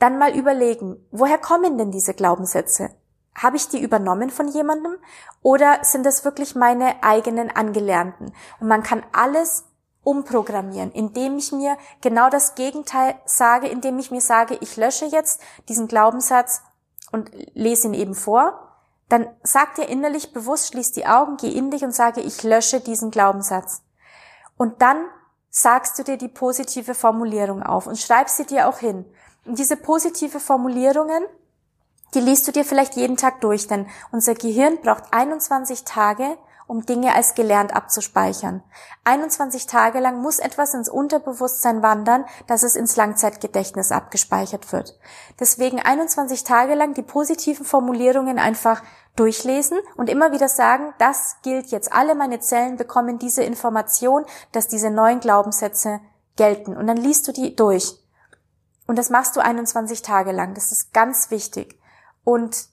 dann 0.04 0.18
mal 0.18 0.36
überlegen, 0.36 0.98
woher 1.12 1.38
kommen 1.38 1.78
denn 1.78 1.92
diese 1.92 2.14
Glaubenssätze? 2.14 2.90
Habe 3.36 3.56
ich 3.56 3.70
die 3.70 3.82
übernommen 3.82 4.30
von 4.30 4.50
jemandem 4.50 4.98
oder 5.42 5.80
sind 5.84 6.06
das 6.06 6.26
wirklich 6.26 6.56
meine 6.56 7.02
eigenen 7.04 7.50
angelernten? 7.50 8.34
Und 8.60 8.68
man 8.68 8.84
kann 8.84 9.06
alles 9.14 9.64
umprogrammieren, 10.04 10.92
indem 10.92 11.38
ich 11.38 11.54
mir 11.54 11.78
genau 12.02 12.30
das 12.30 12.56
Gegenteil 12.56 13.16
sage, 13.24 13.68
indem 13.68 13.98
ich 13.98 14.12
mir 14.12 14.20
sage, 14.20 14.58
ich 14.60 14.76
lösche 14.76 15.06
jetzt 15.06 15.42
diesen 15.70 15.88
Glaubenssatz 15.88 16.62
und 17.14 17.32
lese 17.54 17.88
ihn 17.88 17.94
eben 17.94 18.14
vor. 18.14 18.60
Dann 19.08 19.28
sag 19.42 19.76
dir 19.76 19.88
innerlich 19.88 20.34
bewusst, 20.34 20.68
schließ 20.68 20.92
die 20.92 21.08
Augen, 21.08 21.38
geh 21.38 21.50
in 21.50 21.72
dich 21.72 21.86
und 21.86 21.96
sage, 21.96 22.20
ich 22.20 22.44
lösche 22.44 22.82
diesen 22.82 23.10
Glaubenssatz. 23.10 23.84
Und 24.58 24.82
dann 24.82 25.06
sagst 25.50 25.98
du 25.98 26.04
dir 26.04 26.18
die 26.18 26.28
positive 26.28 26.94
Formulierung 26.94 27.64
auf 27.64 27.88
und 27.88 27.98
schreib 27.98 28.28
sie 28.28 28.46
dir 28.46 28.68
auch 28.68 28.80
hin. 28.80 29.06
Diese 29.46 29.76
positive 29.76 30.40
Formulierungen, 30.40 31.24
Die 32.14 32.20
liest 32.20 32.48
du 32.48 32.52
dir 32.52 32.64
vielleicht 32.64 32.96
jeden 32.96 33.18
Tag 33.18 33.42
durch, 33.42 33.68
denn 33.68 33.88
unser 34.12 34.36
Gehirn 34.36 34.78
braucht 34.82 35.06
21 35.12 35.84
Tage, 35.84 36.38
um 36.68 36.86
Dinge 36.86 37.14
als 37.16 37.34
gelernt 37.34 37.76
abzuspeichern. 37.76 38.64
21 39.04 39.66
Tage 39.66 40.00
lang 40.00 40.22
muss 40.22 40.40
etwas 40.40 40.74
ins 40.74 40.90
Unterbewusstsein 40.90 41.82
wandern, 41.82 42.26
dass 42.48 42.64
es 42.64 42.76
ins 42.76 42.96
Langzeitgedächtnis 42.96 43.92
abgespeichert 43.92 44.72
wird. 44.72 44.98
Deswegen 45.40 45.80
21 45.80 46.44
Tage 46.44 46.76
lang 46.76 46.94
die 46.94 47.02
positiven 47.02 47.66
Formulierungen 47.66 48.38
einfach 48.38 48.84
durchlesen 49.16 49.80
und 49.98 50.10
immer 50.10 50.32
wieder 50.32 50.50
sagen, 50.50 50.94
das 51.00 51.38
gilt 51.42 51.68
jetzt. 51.68 51.92
Alle 51.92 52.16
meine 52.16 52.40
Zellen 52.40 52.78
bekommen 52.78 53.20
diese 53.20 53.44
Information, 53.44 54.24
dass 54.52 54.68
diese 54.68 54.90
neuen 54.90 55.20
Glaubenssätze 55.20 56.00
gelten. 56.36 56.78
Und 56.78 56.88
dann 56.88 56.98
liest 56.98 57.28
du 57.28 57.32
die 57.32 57.56
durch. 57.56 58.03
Und 58.88 58.98
das 58.98 59.10
machst 59.10 59.36
du 59.36 59.40
21 59.40 60.02
Tage 60.02 60.32
lang. 60.32 60.54
Das 60.54 60.72
ist 60.72 60.94
ganz 60.94 61.32
wichtig. 61.32 61.80
Und 62.24 62.68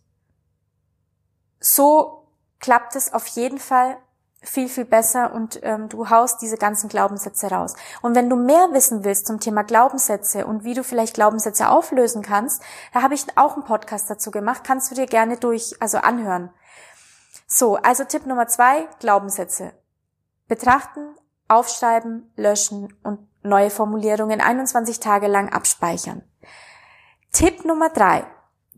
so 1.61 2.29
klappt 2.59 2.97
es 2.97 3.12
auf 3.12 3.26
jeden 3.29 3.59
Fall 3.59 3.97
viel, 4.43 4.69
viel 4.69 4.87
besser 4.87 5.35
und 5.35 5.61
ähm, 5.62 5.90
du 5.90 6.09
haust 6.09 6.40
diese 6.40 6.57
ganzen 6.57 6.88
Glaubenssätze 6.88 7.50
raus. 7.50 7.75
Und 8.00 8.14
wenn 8.14 8.31
du 8.31 8.37
mehr 8.37 8.73
wissen 8.73 9.05
willst 9.05 9.26
zum 9.26 9.38
Thema 9.38 9.64
Glaubenssätze 9.64 10.47
und 10.47 10.64
wie 10.64 10.73
du 10.73 10.83
vielleicht 10.83 11.14
Glaubenssätze 11.14 11.69
auflösen 11.69 12.23
kannst, 12.23 12.62
da 12.95 13.02
habe 13.02 13.14
ich 13.14 13.26
auch 13.37 13.55
einen 13.55 13.64
Podcast 13.64 14.09
dazu 14.09 14.31
gemacht, 14.31 14.64
kannst 14.64 14.90
du 14.90 14.95
dir 14.95 15.07
gerne 15.07 15.37
durch, 15.37 15.75
also 15.81 15.99
anhören. 15.99 16.50
So, 17.47 17.76
also 17.76 18.05
Tipp 18.05 18.26
Nummer 18.26 18.49
zwei, 18.49 18.88
Glaubenssätze. 18.99 19.73
Betrachten, 20.49 21.14
aufschreiben, 21.50 22.33
löschen 22.37 22.95
und 23.02 23.26
neue 23.42 23.71
Formulierungen 23.71 24.40
21 24.40 25.00
Tage 25.00 25.26
lang 25.26 25.50
abspeichern. 25.50 26.23
Tipp 27.33 27.64
Nummer 27.64 27.90
drei, 27.90 28.25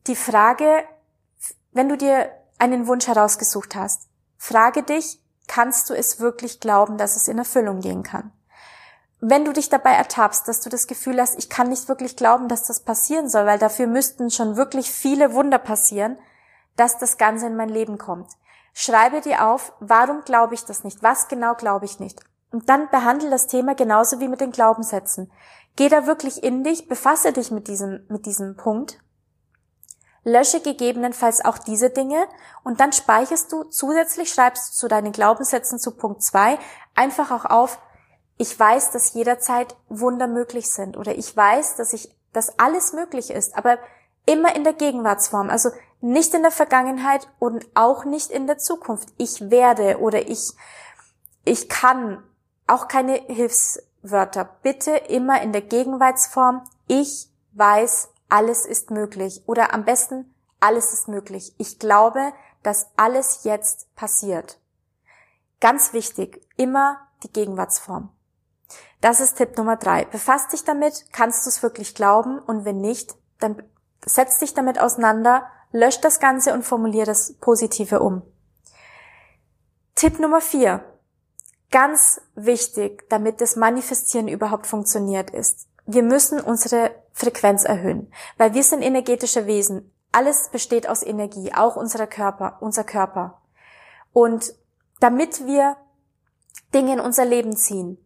die 0.06 0.16
Frage, 0.16 0.84
wenn 1.72 1.88
du 1.88 1.96
dir 1.96 2.30
einen 2.58 2.86
Wunsch 2.86 3.06
herausgesucht 3.06 3.74
hast, 3.74 4.08
frage 4.36 4.82
dich, 4.82 5.20
kannst 5.48 5.90
du 5.90 5.94
es 5.94 6.20
wirklich 6.20 6.60
glauben, 6.60 6.98
dass 6.98 7.16
es 7.16 7.28
in 7.28 7.38
Erfüllung 7.38 7.80
gehen 7.80 8.02
kann? 8.02 8.32
Wenn 9.20 9.44
du 9.44 9.52
dich 9.52 9.68
dabei 9.68 9.92
ertappst, 9.92 10.48
dass 10.48 10.60
du 10.60 10.68
das 10.68 10.86
Gefühl 10.86 11.20
hast, 11.20 11.38
ich 11.38 11.48
kann 11.48 11.68
nicht 11.68 11.88
wirklich 11.88 12.16
glauben, 12.16 12.48
dass 12.48 12.66
das 12.66 12.80
passieren 12.80 13.28
soll, 13.28 13.46
weil 13.46 13.58
dafür 13.58 13.86
müssten 13.86 14.30
schon 14.30 14.56
wirklich 14.56 14.90
viele 14.90 15.32
Wunder 15.32 15.58
passieren, 15.58 16.18
dass 16.76 16.98
das 16.98 17.18
Ganze 17.18 17.46
in 17.46 17.56
mein 17.56 17.68
Leben 17.68 17.98
kommt. 17.98 18.30
Schreibe 18.72 19.20
dir 19.20 19.46
auf, 19.46 19.72
warum 19.78 20.22
glaube 20.22 20.54
ich 20.54 20.64
das 20.64 20.82
nicht? 20.82 21.02
Was 21.02 21.28
genau 21.28 21.54
glaube 21.54 21.84
ich 21.84 22.00
nicht? 22.00 22.20
Und 22.52 22.68
dann 22.68 22.88
behandle 22.90 23.30
das 23.30 23.46
Thema 23.46 23.74
genauso 23.74 24.20
wie 24.20 24.28
mit 24.28 24.40
den 24.40 24.52
Glaubenssätzen. 24.52 25.32
Geh 25.74 25.88
da 25.88 26.06
wirklich 26.06 26.44
in 26.44 26.64
dich, 26.64 26.86
befasse 26.88 27.32
dich 27.32 27.50
mit 27.50 27.66
diesem, 27.66 28.04
mit 28.08 28.26
diesem 28.26 28.56
Punkt 28.56 28.98
lösche 30.24 30.60
gegebenenfalls 30.60 31.44
auch 31.44 31.58
diese 31.58 31.90
Dinge 31.90 32.26
und 32.62 32.80
dann 32.80 32.92
speicherst 32.92 33.50
du 33.52 33.64
zusätzlich, 33.64 34.32
schreibst 34.32 34.72
du 34.72 34.78
zu 34.78 34.88
deinen 34.88 35.12
Glaubenssätzen 35.12 35.78
zu 35.78 35.92
Punkt 35.92 36.22
zwei 36.22 36.58
einfach 36.94 37.30
auch 37.30 37.44
auf, 37.44 37.78
ich 38.38 38.58
weiß, 38.58 38.92
dass 38.92 39.14
jederzeit 39.14 39.76
Wunder 39.88 40.26
möglich 40.26 40.70
sind 40.70 40.96
oder 40.96 41.16
ich 41.16 41.36
weiß, 41.36 41.76
dass 41.76 41.92
ich, 41.92 42.14
dass 42.32 42.58
alles 42.58 42.92
möglich 42.92 43.30
ist, 43.30 43.56
aber 43.56 43.78
immer 44.26 44.54
in 44.54 44.64
der 44.64 44.72
Gegenwartsform, 44.72 45.50
also 45.50 45.70
nicht 46.00 46.34
in 46.34 46.42
der 46.42 46.50
Vergangenheit 46.50 47.28
und 47.38 47.66
auch 47.74 48.04
nicht 48.04 48.30
in 48.30 48.46
der 48.46 48.58
Zukunft. 48.58 49.08
Ich 49.18 49.50
werde 49.50 49.98
oder 49.98 50.28
ich, 50.28 50.52
ich 51.44 51.68
kann, 51.68 52.22
auch 52.72 52.88
keine 52.88 53.14
Hilfswörter. 53.14 54.48
Bitte 54.62 54.92
immer 54.96 55.42
in 55.42 55.52
der 55.52 55.62
Gegenwartsform. 55.62 56.64
Ich 56.86 57.28
weiß, 57.52 58.08
alles 58.28 58.64
ist 58.66 58.90
möglich 58.90 59.42
oder 59.46 59.74
am 59.74 59.84
besten 59.84 60.34
alles 60.62 60.92
ist 60.92 61.08
möglich. 61.08 61.54
Ich 61.58 61.78
glaube, 61.78 62.32
dass 62.62 62.86
alles 62.96 63.42
jetzt 63.42 63.92
passiert. 63.96 64.58
Ganz 65.60 65.92
wichtig, 65.92 66.40
immer 66.56 67.00
die 67.24 67.32
Gegenwartsform. 67.32 68.10
Das 69.00 69.20
ist 69.20 69.36
Tipp 69.36 69.58
Nummer 69.58 69.76
drei. 69.76 70.04
Befass 70.04 70.48
dich 70.48 70.64
damit, 70.64 71.06
kannst 71.12 71.44
du 71.44 71.50
es 71.50 71.62
wirklich 71.62 71.94
glauben 71.94 72.38
und 72.38 72.64
wenn 72.64 72.80
nicht, 72.80 73.16
dann 73.40 73.60
setz 74.04 74.38
dich 74.38 74.54
damit 74.54 74.78
auseinander, 74.78 75.46
lösch 75.72 76.00
das 76.00 76.20
Ganze 76.20 76.54
und 76.54 76.62
formulier 76.64 77.04
das 77.04 77.34
Positive 77.34 78.00
um. 78.00 78.22
Tipp 79.96 80.20
Nummer 80.20 80.40
vier. 80.40 80.84
Ganz 81.72 82.20
wichtig, 82.34 83.08
damit 83.08 83.40
das 83.40 83.56
Manifestieren 83.56 84.28
überhaupt 84.28 84.66
funktioniert 84.66 85.30
ist. 85.30 85.68
Wir 85.86 86.02
müssen 86.02 86.38
unsere 86.38 86.94
Frequenz 87.12 87.64
erhöhen, 87.64 88.12
weil 88.36 88.54
wir 88.54 88.62
sind 88.62 88.82
energetische 88.82 89.46
Wesen. 89.46 89.90
Alles 90.12 90.50
besteht 90.50 90.86
aus 90.86 91.02
Energie, 91.02 91.52
auch 91.54 91.76
unser 91.76 92.06
Körper, 92.06 92.58
unser 92.60 92.84
Körper. 92.84 93.40
Und 94.12 94.54
damit 95.00 95.46
wir 95.46 95.76
Dinge 96.74 96.92
in 96.92 97.00
unser 97.00 97.24
Leben 97.24 97.56
ziehen, 97.56 97.96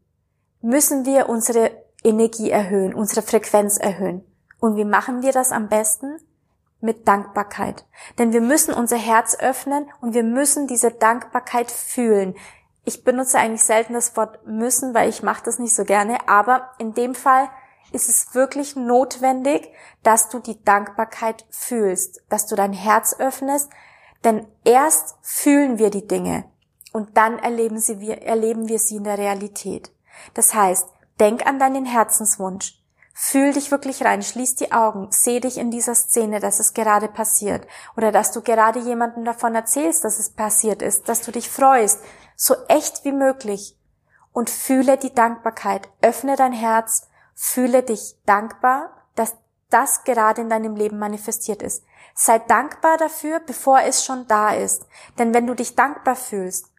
müssen 0.63 1.05
wir 1.05 1.29
unsere 1.29 1.73
Energie 2.05 2.51
erhöhen, 2.51 2.95
unsere 2.95 3.23
Frequenz 3.23 3.79
erhöhen. 3.79 4.25
Und 4.61 4.77
wie 4.77 4.85
machen 4.85 5.23
wir 5.23 5.33
das 5.33 5.51
am 5.51 5.69
besten? 5.69 6.19
Mit 6.81 7.09
Dankbarkeit. 7.09 7.85
Denn 8.19 8.33
wir 8.33 8.41
müssen 8.41 8.73
unser 8.73 8.97
Herz 8.97 9.37
öffnen 9.41 9.91
und 10.01 10.15
wir 10.15 10.23
müssen 10.23 10.69
diese 10.69 10.93
Dankbarkeit 10.93 11.71
fühlen. 11.71 12.37
Ich 12.89 13.03
benutze 13.03 13.37
eigentlich 13.37 13.65
selten 13.65 13.95
das 13.95 14.17
Wort 14.17 14.47
müssen, 14.47 14.95
weil 14.95 15.09
ich 15.09 15.25
mache 15.25 15.43
das 15.45 15.59
nicht 15.59 15.75
so 15.75 15.85
gerne, 15.85 16.29
aber 16.29 16.71
in 16.79 16.95
dem 16.95 17.17
Fall 17.17 17.49
ist 17.91 18.09
es 18.09 18.33
wirklich 18.33 18.77
notwendig, 18.77 19.69
dass 20.05 20.29
du 20.29 20.39
die 20.39 20.63
Dankbarkeit 20.63 21.45
fühlst, 21.51 22.23
dass 22.29 22.47
du 22.47 22.55
dein 22.55 22.73
Herz 22.73 23.17
öffnest, 23.19 23.71
denn 24.23 24.47
erst 24.65 25.17
fühlen 25.21 25.79
wir 25.81 25.91
die 25.91 26.07
Dinge 26.07 26.45
und 26.93 27.17
dann 27.17 27.41
erleben, 27.41 27.81
sie, 27.81 27.99
wir, 27.99 28.23
erleben 28.23 28.69
wir 28.69 28.79
sie 28.79 28.97
in 28.97 29.05
der 29.05 29.19
Realität. 29.19 29.91
Das 30.35 30.55
heißt, 30.55 30.87
denk 31.19 31.45
an 31.45 31.59
deinen 31.59 31.87
Herzenswunsch. 31.87 32.81
Fühl 33.19 33.53
dich 33.53 33.71
wirklich 33.71 34.05
rein, 34.05 34.23
schließ 34.23 34.57
die 34.57 34.73
Augen, 34.73 35.09
seh 35.11 35.41
dich 35.41 35.57
in 35.57 35.71
dieser 35.71 35.95
Szene, 35.95 36.39
dass 36.39 36.61
es 36.61 36.75
gerade 36.75 37.09
passiert 37.09 37.67
oder 37.97 38.13
dass 38.13 38.31
du 38.31 38.43
gerade 38.43 38.79
jemandem 38.79 39.25
davon 39.25 39.55
erzählst, 39.55 40.05
dass 40.05 40.19
es 40.19 40.31
passiert 40.31 40.83
ist, 40.83 41.09
dass 41.09 41.23
du 41.23 41.33
dich 41.33 41.49
freust, 41.49 41.99
so 42.37 42.55
echt 42.69 43.05
wie 43.05 43.13
möglich 43.13 43.77
und 44.33 44.51
fühle 44.51 44.99
die 44.99 45.15
Dankbarkeit, 45.15 45.89
öffne 46.03 46.37
dein 46.37 46.53
Herz 46.53 47.09
Fühle 47.39 47.83
dich 47.83 48.17
dankbar, 48.25 48.91
dass 49.15 49.37
das 49.69 50.05
gerade 50.05 50.41
in 50.41 50.49
deinem 50.49 50.75
Leben 50.75 50.99
manifestiert 50.99 51.63
ist. 51.63 51.85
Sei 52.15 52.39
dankbar 52.39 52.97
dafür, 52.97 53.41
bevor 53.41 53.81
es 53.81 54.07
schon 54.07 54.27
da 54.27 54.55
ist. 54.55 54.87
Denn 55.19 55.35
wenn 55.35 55.47
du 55.47 55.55
dich 55.55 55.75
dankbar 55.75 56.17
fühlst, 56.17 56.73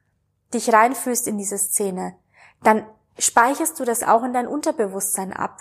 dich 0.55 0.73
reinfühlst 0.73 1.27
in 1.27 1.37
diese 1.37 1.59
Szene, 1.59 2.15
dann 2.63 2.87
speicherst 3.19 3.79
du 3.79 3.85
das 3.85 4.01
auch 4.01 4.23
in 4.23 4.33
dein 4.33 4.47
Unterbewusstsein 4.47 5.31
ab. 5.31 5.59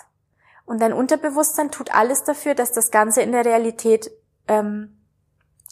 Und 0.65 0.81
dein 0.81 0.93
Unterbewusstsein 0.93 1.69
tut 1.69 1.93
alles 1.93 2.23
dafür, 2.23 2.55
dass 2.55 2.71
das 2.71 2.89
Ganze 2.89 3.21
in 3.21 3.33
der 3.33 3.45
Realität 3.45 4.09
ähm, 4.47 4.97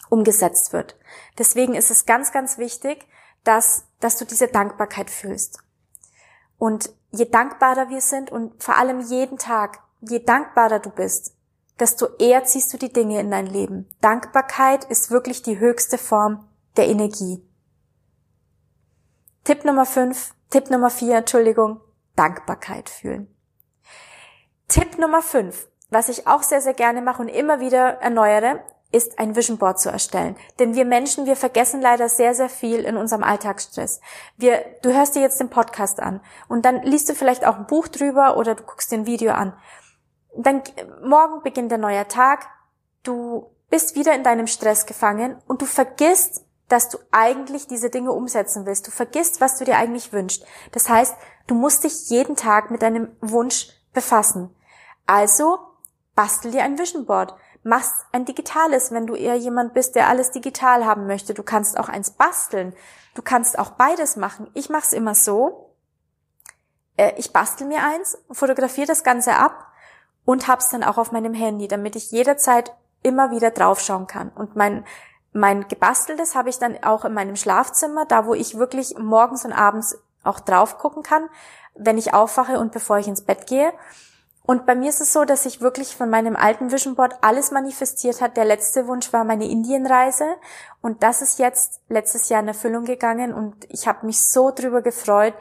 umgesetzt 0.08 0.72
wird. 0.72 0.96
Deswegen 1.36 1.74
ist 1.74 1.90
es 1.90 2.06
ganz, 2.06 2.30
ganz 2.30 2.58
wichtig, 2.58 3.08
dass, 3.46 3.84
dass 4.00 4.16
du 4.16 4.24
diese 4.24 4.48
Dankbarkeit 4.48 5.10
fühlst. 5.10 5.60
Und 6.58 6.90
je 7.10 7.26
dankbarer 7.26 7.88
wir 7.88 8.00
sind 8.00 8.30
und 8.30 8.62
vor 8.62 8.76
allem 8.76 9.00
jeden 9.00 9.38
Tag, 9.38 9.80
je 10.00 10.18
dankbarer 10.18 10.80
du 10.80 10.90
bist, 10.90 11.34
desto 11.78 12.08
eher 12.18 12.44
ziehst 12.44 12.72
du 12.72 12.78
die 12.78 12.92
Dinge 12.92 13.20
in 13.20 13.30
dein 13.30 13.46
Leben. 13.46 13.88
Dankbarkeit 14.00 14.84
ist 14.84 15.10
wirklich 15.10 15.42
die 15.42 15.58
höchste 15.58 15.98
Form 15.98 16.48
der 16.76 16.88
Energie. 16.88 17.42
Tipp 19.44 19.64
Nummer 19.64 19.86
5, 19.86 20.34
Tipp 20.50 20.70
Nummer 20.70 20.90
4, 20.90 21.18
Entschuldigung, 21.18 21.80
Dankbarkeit 22.16 22.88
fühlen. 22.88 23.32
Tipp 24.68 24.98
Nummer 24.98 25.22
5, 25.22 25.68
was 25.90 26.08
ich 26.08 26.26
auch 26.26 26.42
sehr, 26.42 26.60
sehr 26.60 26.74
gerne 26.74 27.02
mache 27.02 27.22
und 27.22 27.28
immer 27.28 27.60
wieder 27.60 28.00
erneuere, 28.00 28.64
ist 28.96 29.18
ein 29.18 29.36
Vision 29.36 29.58
Board 29.58 29.78
zu 29.78 29.90
erstellen. 29.90 30.36
Denn 30.58 30.74
wir 30.74 30.84
Menschen, 30.84 31.26
wir 31.26 31.36
vergessen 31.36 31.80
leider 31.80 32.08
sehr, 32.08 32.34
sehr 32.34 32.48
viel 32.48 32.80
in 32.80 32.96
unserem 32.96 33.22
Alltagsstress. 33.22 34.00
Wir, 34.36 34.64
du 34.82 34.92
hörst 34.92 35.14
dir 35.14 35.22
jetzt 35.22 35.38
den 35.40 35.50
Podcast 35.50 36.00
an 36.00 36.20
und 36.48 36.64
dann 36.64 36.82
liest 36.82 37.08
du 37.08 37.14
vielleicht 37.14 37.46
auch 37.46 37.56
ein 37.56 37.66
Buch 37.66 37.88
drüber 37.88 38.36
oder 38.36 38.54
du 38.54 38.62
guckst 38.62 38.90
dir 38.90 38.96
ein 38.96 39.06
Video 39.06 39.32
an. 39.32 39.52
Dann 40.36 40.62
morgen 41.02 41.42
beginnt 41.42 41.70
der 41.70 41.78
neue 41.78 42.06
Tag. 42.08 42.46
Du 43.02 43.50
bist 43.70 43.94
wieder 43.94 44.14
in 44.14 44.22
deinem 44.22 44.46
Stress 44.46 44.86
gefangen 44.86 45.40
und 45.46 45.62
du 45.62 45.66
vergisst, 45.66 46.44
dass 46.68 46.88
du 46.88 46.98
eigentlich 47.12 47.68
diese 47.68 47.90
Dinge 47.90 48.12
umsetzen 48.12 48.66
willst. 48.66 48.86
Du 48.86 48.90
vergisst, 48.90 49.40
was 49.40 49.56
du 49.58 49.64
dir 49.64 49.76
eigentlich 49.76 50.12
wünschst. 50.12 50.44
Das 50.72 50.88
heißt, 50.88 51.14
du 51.46 51.54
musst 51.54 51.84
dich 51.84 52.10
jeden 52.10 52.36
Tag 52.36 52.70
mit 52.70 52.82
deinem 52.82 53.16
Wunsch 53.20 53.68
befassen. 53.92 54.54
Also 55.06 55.58
bastel 56.14 56.50
dir 56.50 56.64
ein 56.64 56.78
Vision 56.78 57.06
Board 57.06 57.34
machst 57.66 57.94
ein 58.12 58.24
digitales, 58.24 58.92
wenn 58.92 59.06
du 59.06 59.14
eher 59.14 59.34
jemand 59.34 59.74
bist, 59.74 59.96
der 59.96 60.08
alles 60.08 60.30
digital 60.30 60.86
haben 60.86 61.06
möchte. 61.06 61.34
Du 61.34 61.42
kannst 61.42 61.78
auch 61.78 61.88
eins 61.88 62.12
basteln. 62.12 62.74
Du 63.14 63.22
kannst 63.22 63.58
auch 63.58 63.70
beides 63.70 64.16
machen. 64.16 64.48
Ich 64.54 64.70
mache 64.70 64.86
es 64.86 64.92
immer 64.92 65.14
so. 65.14 65.74
Äh, 66.96 67.12
ich 67.16 67.32
bastel 67.32 67.66
mir 67.66 67.82
eins, 67.82 68.18
fotografiere 68.30 68.86
das 68.86 69.02
Ganze 69.02 69.34
ab 69.34 69.66
und 70.24 70.46
hab's 70.46 70.70
dann 70.70 70.84
auch 70.84 70.96
auf 70.96 71.12
meinem 71.12 71.34
Handy, 71.34 71.66
damit 71.66 71.96
ich 71.96 72.12
jederzeit 72.12 72.72
immer 73.02 73.30
wieder 73.30 73.50
draufschauen 73.50 74.06
kann. 74.06 74.30
Und 74.30 74.54
mein, 74.54 74.84
mein 75.32 75.66
gebasteltes 75.66 76.34
habe 76.34 76.50
ich 76.50 76.58
dann 76.58 76.82
auch 76.84 77.04
in 77.04 77.14
meinem 77.14 77.36
Schlafzimmer, 77.36 78.06
da 78.06 78.26
wo 78.26 78.34
ich 78.34 78.58
wirklich 78.58 78.96
morgens 78.96 79.44
und 79.44 79.52
abends 79.52 79.98
auch 80.22 80.40
drauf 80.40 80.78
gucken 80.78 81.02
kann, 81.02 81.28
wenn 81.74 81.98
ich 81.98 82.14
aufwache 82.14 82.58
und 82.58 82.72
bevor 82.72 82.98
ich 82.98 83.08
ins 83.08 83.22
Bett 83.22 83.46
gehe. 83.46 83.72
Und 84.46 84.64
bei 84.64 84.76
mir 84.76 84.88
ist 84.88 85.00
es 85.00 85.12
so, 85.12 85.24
dass 85.24 85.44
ich 85.44 85.60
wirklich 85.60 85.96
von 85.96 86.08
meinem 86.08 86.36
alten 86.36 86.70
Vision 86.70 86.94
Board 86.94 87.18
alles 87.20 87.50
manifestiert 87.50 88.20
hat. 88.20 88.36
Der 88.36 88.44
letzte 88.44 88.86
Wunsch 88.86 89.12
war 89.12 89.24
meine 89.24 89.48
Indienreise 89.48 90.36
und 90.80 91.02
das 91.02 91.20
ist 91.20 91.40
jetzt 91.40 91.80
letztes 91.88 92.28
Jahr 92.28 92.40
in 92.40 92.48
Erfüllung 92.48 92.84
gegangen 92.84 93.34
und 93.34 93.66
ich 93.68 93.88
habe 93.88 94.06
mich 94.06 94.24
so 94.24 94.52
drüber 94.52 94.82
gefreut, 94.82 95.34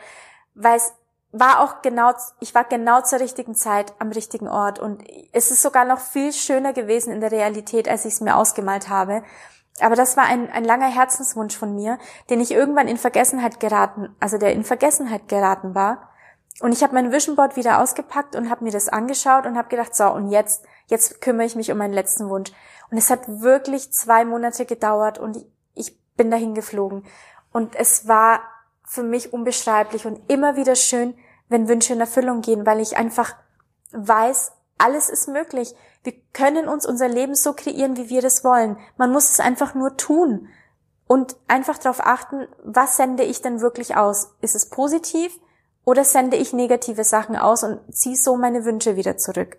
weil 0.55 0.77
es 0.77 0.91
war 1.31 1.59
auch 1.59 1.81
genau, 1.83 2.13
ich 2.39 2.55
war 2.55 2.63
genau 2.63 3.01
zur 3.01 3.19
richtigen 3.19 3.53
Zeit 3.53 3.93
am 3.99 4.11
richtigen 4.11 4.47
Ort 4.47 4.79
und 4.79 5.03
es 5.33 5.51
ist 5.51 5.61
sogar 5.61 5.85
noch 5.85 5.99
viel 5.99 6.33
schöner 6.33 6.73
gewesen 6.73 7.13
in 7.13 7.21
der 7.21 7.31
Realität, 7.31 7.87
als 7.87 8.05
ich 8.05 8.13
es 8.13 8.21
mir 8.21 8.35
ausgemalt 8.35 8.89
habe. 8.89 9.21
Aber 9.81 9.95
das 9.95 10.15
war 10.17 10.23
ein, 10.23 10.49
ein 10.49 10.63
langer 10.63 10.87
Herzenswunsch 10.87 11.55
von 11.55 11.75
mir, 11.75 11.99
den 12.29 12.39
ich 12.39 12.51
irgendwann 12.51 12.87
in 12.87 12.97
Vergessenheit 12.97 13.59
geraten, 13.59 14.15
also 14.19 14.37
der 14.37 14.53
in 14.53 14.63
Vergessenheit 14.63 15.27
geraten 15.27 15.75
war. 15.75 16.09
Und 16.61 16.71
ich 16.71 16.83
habe 16.83 16.93
mein 16.93 17.11
Vision 17.11 17.35
Board 17.35 17.57
wieder 17.57 17.81
ausgepackt 17.81 18.35
und 18.35 18.49
habe 18.49 18.63
mir 18.63 18.71
das 18.71 18.87
angeschaut 18.87 19.45
und 19.45 19.57
habe 19.57 19.67
gedacht, 19.67 19.93
so, 19.93 20.09
und 20.09 20.29
jetzt, 20.29 20.63
jetzt 20.87 21.19
kümmere 21.19 21.45
ich 21.45 21.55
mich 21.55 21.71
um 21.71 21.77
meinen 21.77 21.93
letzten 21.93 22.29
Wunsch. 22.29 22.51
Und 22.89 22.97
es 22.97 23.09
hat 23.09 23.27
wirklich 23.27 23.91
zwei 23.91 24.23
Monate 24.23 24.65
gedauert 24.65 25.17
und 25.17 25.37
ich, 25.37 25.45
bin 26.15 26.31
dahin 26.31 26.55
geflogen. 26.55 27.03
Und 27.51 27.75
es 27.75 28.07
war 28.07 28.41
für 28.83 29.03
mich 29.03 29.33
unbeschreiblich 29.33 30.05
und 30.05 30.21
immer 30.29 30.55
wieder 30.55 30.75
schön, 30.75 31.15
wenn 31.49 31.67
Wünsche 31.67 31.93
in 31.93 31.99
Erfüllung 31.99 32.41
gehen, 32.41 32.65
weil 32.65 32.79
ich 32.79 32.97
einfach 32.97 33.35
weiß, 33.91 34.53
alles 34.77 35.09
ist 35.09 35.27
möglich. 35.27 35.75
Wir 36.03 36.13
können 36.33 36.67
uns 36.67 36.85
unser 36.85 37.07
Leben 37.07 37.35
so 37.35 37.53
kreieren, 37.53 37.97
wie 37.97 38.09
wir 38.09 38.21
das 38.21 38.43
wollen. 38.43 38.77
Man 38.97 39.11
muss 39.11 39.29
es 39.29 39.39
einfach 39.39 39.73
nur 39.73 39.97
tun 39.97 40.47
und 41.07 41.35
einfach 41.47 41.77
darauf 41.77 41.99
achten, 41.99 42.47
was 42.63 42.97
sende 42.97 43.23
ich 43.23 43.41
denn 43.41 43.61
wirklich 43.61 43.95
aus? 43.95 44.35
Ist 44.41 44.55
es 44.55 44.69
positiv? 44.69 45.37
Oder 45.85 46.03
sende 46.03 46.35
ich 46.35 46.51
negative 46.51 47.03
Sachen 47.03 47.35
aus 47.35 47.63
und 47.63 47.95
ziehe 47.95 48.17
so 48.17 48.35
meine 48.35 48.65
Wünsche 48.65 48.95
wieder 48.95 49.17
zurück? 49.17 49.57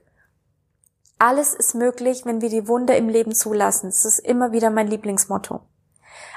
Alles 1.19 1.55
ist 1.55 1.75
möglich, 1.75 2.27
wenn 2.27 2.43
wir 2.43 2.51
die 2.51 2.69
Wunder 2.69 2.97
im 2.97 3.09
Leben 3.09 3.35
zulassen. 3.35 3.87
Das 3.87 4.05
ist 4.05 4.19
immer 4.19 4.53
wieder 4.53 4.71
mein 4.71 4.89
Lieblingsmotto. 4.89 5.61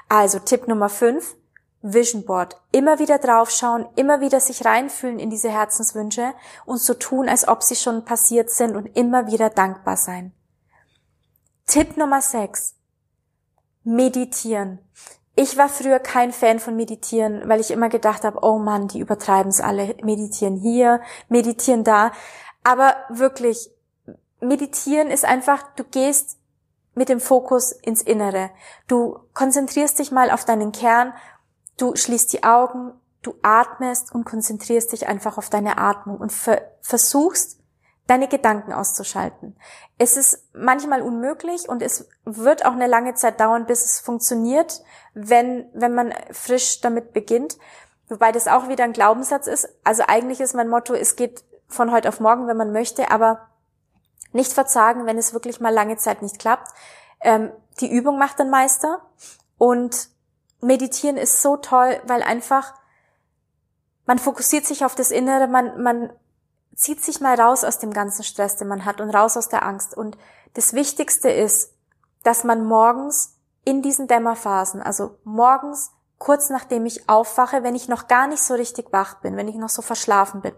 Also 0.08 0.40
Tipp 0.40 0.68
Nummer 0.68 0.90
5, 0.90 1.36
Vision 1.82 2.24
Board. 2.24 2.62
Immer 2.72 3.00
wieder 3.00 3.18
draufschauen, 3.18 3.88
immer 3.96 4.22
wieder 4.22 4.40
sich 4.40 4.64
reinfühlen 4.64 5.20
in 5.20 5.30
diese 5.30 5.50
Herzenswünsche 5.50 6.34
und 6.66 6.78
so 6.78 6.94
tun, 6.94 7.28
als 7.28 7.48
ob 7.48 7.64
sie 7.64 7.76
schon 7.76 8.06
passiert 8.06 8.52
sind 8.52 8.76
und 8.76 8.86
immer 8.98 9.28
wieder 9.28 9.50
dankbar 9.50 9.98
sein. 9.98 10.34
Tipp 11.66 11.98
Nummer 11.98 12.22
6. 12.22 12.76
Meditieren. 13.84 14.80
Ich 15.42 15.56
war 15.56 15.70
früher 15.70 16.00
kein 16.00 16.34
Fan 16.34 16.60
von 16.60 16.76
Meditieren, 16.76 17.48
weil 17.48 17.62
ich 17.62 17.72
immer 17.72 17.88
gedacht 17.88 18.26
habe, 18.26 18.40
oh 18.42 18.58
Mann, 18.58 18.90
die 18.90 19.00
übertreiben 19.00 19.50
es 19.50 19.62
alle, 19.62 19.96
meditieren 20.04 20.58
hier, 20.58 21.00
meditieren 21.30 21.86
da. 21.86 22.12
Aber 22.62 22.94
wirklich, 23.08 23.72
meditieren 24.42 25.10
ist 25.10 25.24
einfach, 25.24 25.64
du 25.78 25.86
gehst 25.86 26.40
mit 26.94 27.08
dem 27.08 27.22
Fokus 27.22 27.72
ins 27.72 28.02
Innere. 28.02 28.50
Du 28.90 29.18
konzentrierst 29.34 30.00
dich 30.00 30.12
mal 30.12 30.30
auf 30.30 30.44
deinen 30.44 30.74
Kern, 30.74 31.14
du 31.78 31.96
schließt 31.96 32.34
die 32.34 32.44
Augen, 32.44 32.92
du 33.22 33.34
atmest 33.42 34.14
und 34.14 34.26
konzentrierst 34.26 34.92
dich 34.92 35.08
einfach 35.08 35.38
auf 35.38 35.50
deine 35.50 35.78
Atmung 35.78 36.18
und 36.18 36.34
versuchst 36.82 37.59
deine 38.10 38.28
Gedanken 38.28 38.74
auszuschalten. 38.74 39.56
Es 39.98 40.18
ist 40.18 40.44
manchmal 40.54 41.02
unmöglich 41.02 41.70
und 41.70 41.82
es 41.82 42.10
wird 42.26 42.66
auch 42.66 42.74
eine 42.74 42.88
lange 42.88 43.14
Zeit 43.14 43.40
dauern, 43.40 43.66
bis 43.66 43.86
es 43.86 44.00
funktioniert, 44.00 44.82
wenn, 45.14 45.70
wenn 45.74 45.94
man 45.94 46.14
frisch 46.32 46.82
damit 46.82 47.14
beginnt. 47.14 47.58
Wobei 48.08 48.32
das 48.32 48.48
auch 48.48 48.68
wieder 48.68 48.84
ein 48.84 48.94
Glaubenssatz 48.94 49.46
ist. 49.46 49.70
Also 49.84 50.04
eigentlich 50.08 50.40
ist 50.40 50.56
mein 50.56 50.70
Motto, 50.70 50.96
es 50.96 51.16
geht 51.16 51.44
von 51.68 51.92
heute 51.92 52.10
auf 52.10 52.20
morgen, 52.20 52.48
wenn 52.48 52.58
man 52.58 52.72
möchte, 52.72 53.12
aber 53.12 53.48
nicht 54.32 54.54
verzagen, 54.54 55.06
wenn 55.06 55.18
es 55.18 55.34
wirklich 55.34 55.60
mal 55.60 55.74
lange 55.74 55.98
Zeit 55.98 56.24
nicht 56.24 56.40
klappt. 56.40 56.70
Ähm, 57.22 57.52
die 57.80 57.92
Übung 57.92 58.18
macht 58.18 58.40
den 58.40 58.50
Meister 58.50 59.02
und 59.60 60.10
meditieren 60.62 61.18
ist 61.18 61.42
so 61.42 61.58
toll, 61.58 62.02
weil 62.08 62.24
einfach 62.24 62.74
man 64.06 64.18
fokussiert 64.18 64.66
sich 64.66 64.84
auf 64.84 64.96
das 64.96 65.12
Innere, 65.12 65.48
man, 65.48 65.84
man 65.84 66.10
zieht 66.80 67.04
sich 67.04 67.20
mal 67.20 67.40
raus 67.40 67.66
aus 67.66 67.78
dem 67.78 67.92
ganzen 67.92 68.24
Stress, 68.24 68.56
den 68.56 68.70
man 68.70 68.86
hat 68.86 69.02
und 69.02 69.10
raus 69.10 69.36
aus 69.36 69.50
der 69.50 69.66
Angst. 69.66 69.98
Und 69.98 70.18
das 70.54 70.72
Wichtigste 70.72 71.30
ist, 71.30 71.74
dass 72.24 72.46
man 72.46 72.66
morgens 72.66 73.36
in 73.66 73.82
diesen 73.82 74.08
Dämmerphasen, 74.08 74.82
also 74.82 75.18
morgens 75.26 75.92
kurz 76.18 76.50
nachdem 76.50 76.86
ich 76.86 77.10
aufwache, 77.10 77.64
wenn 77.64 77.76
ich 77.76 77.90
noch 77.90 78.08
gar 78.08 78.28
nicht 78.28 78.42
so 78.42 78.54
richtig 78.54 78.94
wach 78.94 79.16
bin, 79.16 79.36
wenn 79.36 79.50
ich 79.50 79.56
noch 79.56 79.70
so 79.70 79.82
verschlafen 79.82 80.42
bin, 80.42 80.54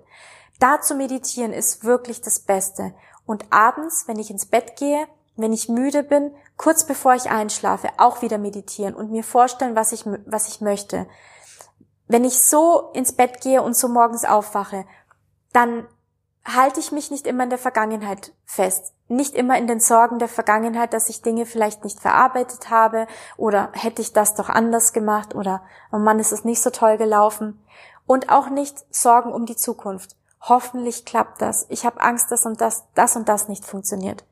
da 0.60 0.80
zu 0.80 0.94
meditieren 0.94 1.54
ist 1.54 1.84
wirklich 1.84 2.22
das 2.22 2.40
Beste. 2.40 2.94
Und 3.26 3.46
abends, 3.52 4.08
wenn 4.08 4.20
ich 4.20 4.30
ins 4.30 4.46
Bett 4.46 4.76
gehe, 4.76 5.08
wenn 5.36 5.54
ich 5.54 5.70
müde 5.70 6.04
bin, 6.04 6.36
kurz 6.56 6.86
bevor 6.86 7.16
ich 7.16 7.32
einschlafe, 7.32 7.90
auch 7.98 8.22
wieder 8.22 8.38
meditieren 8.38 8.94
und 8.94 9.10
mir 9.10 9.24
vorstellen, 9.24 9.76
was 9.76 9.92
ich, 9.92 10.06
was 10.28 10.48
ich 10.48 10.62
möchte. 10.62 11.08
Wenn 12.08 12.26
ich 12.26 12.44
so 12.44 12.92
ins 12.94 13.14
Bett 13.14 13.42
gehe 13.42 13.64
und 13.64 13.76
so 13.76 13.88
morgens 13.88 14.24
aufwache, 14.24 14.86
dann 15.52 15.88
halte 16.46 16.80
ich 16.80 16.92
mich 16.92 17.12
nicht 17.12 17.28
immer 17.28 17.44
in 17.44 17.50
der 17.50 17.60
Vergangenheit 17.60 18.34
fest. 18.46 18.94
Nicht 19.08 19.36
immer 19.36 19.58
in 19.58 19.68
den 19.68 19.80
Sorgen 19.80 20.20
der 20.20 20.28
Vergangenheit, 20.28 20.94
dass 20.94 21.10
ich 21.10 21.22
Dinge 21.22 21.46
vielleicht 21.46 21.84
nicht 21.84 22.00
verarbeitet 22.00 22.70
habe 22.70 23.08
oder 23.38 23.70
hätte 23.74 24.02
ich 24.02 24.14
das 24.14 24.36
doch 24.36 24.50
anders 24.50 24.94
gemacht 24.94 25.36
oder 25.36 25.64
oh 25.92 25.98
Mann, 25.98 26.20
ist 26.20 26.32
es 26.32 26.46
nicht 26.46 26.62
so 26.62 26.70
toll 26.70 26.98
gelaufen. 26.98 27.64
Und 28.08 28.30
auch 28.30 28.50
nicht 28.50 28.78
Sorgen 28.94 29.32
um 29.32 29.46
die 29.46 29.56
Zukunft. 29.56 30.16
Hoffentlich 30.42 31.06
klappt 31.06 31.42
das. 31.42 31.68
Ich 31.70 31.86
habe 31.86 32.02
Angst, 32.02 32.32
dass 32.32 32.46
und 32.46 32.60
das, 32.60 32.86
das 32.96 33.16
und 33.16 33.30
das 33.30 33.48
nicht 33.48 33.66
funktioniert. 33.66 34.26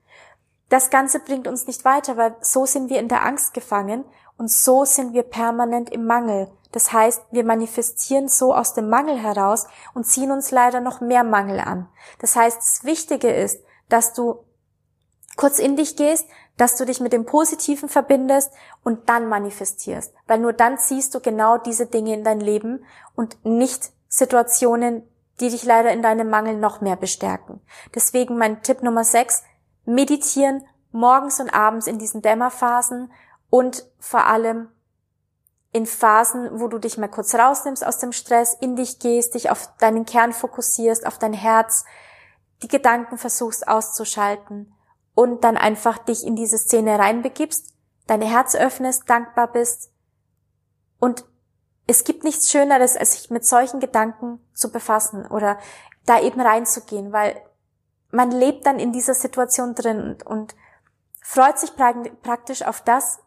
Das 0.70 0.90
Ganze 0.90 1.20
bringt 1.20 1.48
uns 1.48 1.68
nicht 1.68 1.86
weiter, 1.86 2.18
weil 2.18 2.36
so 2.42 2.66
sind 2.66 2.90
wir 2.90 3.00
in 3.00 3.08
der 3.08 3.26
Angst 3.26 3.54
gefangen 3.54 4.06
und 4.40 4.50
so 4.50 4.86
sind 4.86 5.14
wir 5.14 5.24
permanent 5.24 5.90
im 5.90 6.06
Mangel. 6.06 6.50
Das 6.72 6.94
heißt, 6.94 7.24
wir 7.32 7.44
manifestieren 7.44 8.30
so 8.30 8.56
aus 8.56 8.74
dem 8.74 8.90
Mangel 8.90 9.18
heraus 9.18 9.68
und 9.94 10.06
ziehen 10.06 10.32
uns 10.32 10.50
leider 10.50 10.80
noch 10.80 11.02
mehr 11.02 11.26
Mangel 11.26 11.60
an. 11.60 11.90
Das 12.20 12.38
heißt, 12.38 12.58
das 12.58 12.84
Wichtige 12.86 13.30
ist, 13.30 13.62
dass 13.90 14.14
du 14.14 14.46
kurz 15.36 15.60
in 15.60 15.76
dich 15.76 15.98
gehst, 15.98 16.26
dass 16.56 16.78
du 16.78 16.86
dich 16.86 17.02
mit 17.02 17.12
dem 17.12 17.26
Positiven 17.26 17.90
verbindest 17.90 18.54
und 18.82 19.10
dann 19.10 19.28
manifestierst. 19.28 20.14
Weil 20.26 20.40
nur 20.40 20.54
dann 20.54 20.78
ziehst 20.78 21.14
du 21.14 21.20
genau 21.20 21.58
diese 21.58 21.88
Dinge 21.88 22.14
in 22.14 22.24
dein 22.24 22.40
Leben 22.40 22.86
und 23.16 23.44
nicht 23.44 23.92
Situationen, 24.08 25.04
die 25.42 25.50
dich 25.50 25.66
leider 25.66 25.92
in 25.92 26.02
deinem 26.02 26.30
Mangel 26.30 26.56
noch 26.56 26.80
mehr 26.80 26.96
bestärken. 26.96 27.60
Deswegen 27.94 28.38
mein 28.38 28.62
Tipp 28.62 28.84
Nummer 28.84 29.04
6, 29.04 29.44
meditieren 29.84 30.64
morgens 30.92 31.42
und 31.42 31.54
abends 31.54 31.88
in 31.88 32.00
diesen 32.00 32.22
Dämmerphasen 32.22 33.12
und 33.50 33.86
vor 34.00 34.26
allem 34.26 34.70
in 35.72 35.86
Phasen, 35.86 36.60
wo 36.60 36.68
du 36.68 36.80
dich 36.80 36.98
mal 36.98 37.08
kurz 37.08 37.36
rausnimmst 37.36 37.86
aus 37.86 38.00
dem 38.00 38.12
Stress, 38.12 38.56
in 38.60 38.76
dich 38.76 39.00
gehst, 39.00 39.36
dich 39.36 39.52
auf 39.52 39.70
deinen 39.78 40.06
Kern 40.06 40.34
fokussierst, 40.34 41.06
auf 41.06 41.20
dein 41.20 41.34
Herz, 41.34 41.86
die 42.64 42.68
Gedanken 42.68 43.18
versuchst 43.18 43.68
auszuschalten 43.68 44.74
und 45.14 45.44
dann 45.44 45.58
einfach 45.58 45.98
dich 46.00 46.26
in 46.26 46.36
diese 46.36 46.58
Szene 46.58 46.98
reinbegibst, 46.98 47.74
dein 48.08 48.22
Herz 48.22 48.56
öffnest, 48.56 49.10
dankbar 49.10 49.52
bist. 49.52 49.92
Und 51.00 51.24
es 51.88 52.04
gibt 52.04 52.24
nichts 52.24 52.52
Schöneres, 52.52 52.98
als 52.98 53.14
sich 53.14 53.30
mit 53.30 53.46
solchen 53.46 53.80
Gedanken 53.80 54.40
zu 54.54 54.72
befassen 54.72 55.26
oder 55.26 55.60
da 56.06 56.20
eben 56.20 56.42
reinzugehen, 56.42 57.12
weil 57.12 57.42
man 58.12 58.32
lebt 58.32 58.66
dann 58.66 58.80
in 58.80 58.92
dieser 58.92 59.14
Situation 59.14 59.76
drin 59.76 60.02
und, 60.02 60.26
und 60.26 60.56
freut 61.22 61.60
sich 61.60 61.72
praktisch 61.76 62.64
auf 62.64 62.82
das, 62.82 63.20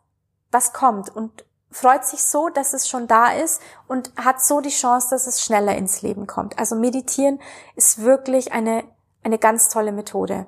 was 0.52 0.72
kommt 0.72 1.14
und 1.14 1.44
freut 1.72 2.04
sich 2.04 2.22
so, 2.22 2.48
dass 2.48 2.74
es 2.74 2.88
schon 2.88 3.08
da 3.08 3.32
ist 3.32 3.60
und 3.88 4.12
hat 4.16 4.44
so 4.44 4.60
die 4.60 4.68
Chance, 4.68 5.08
dass 5.10 5.26
es 5.26 5.42
schneller 5.42 5.76
ins 5.76 6.02
Leben 6.02 6.26
kommt. 6.26 6.58
Also 6.58 6.76
meditieren 6.76 7.40
ist 7.74 8.02
wirklich 8.02 8.52
eine, 8.52 8.84
eine 9.24 9.38
ganz 9.38 9.68
tolle 9.68 9.92
Methode. 9.92 10.46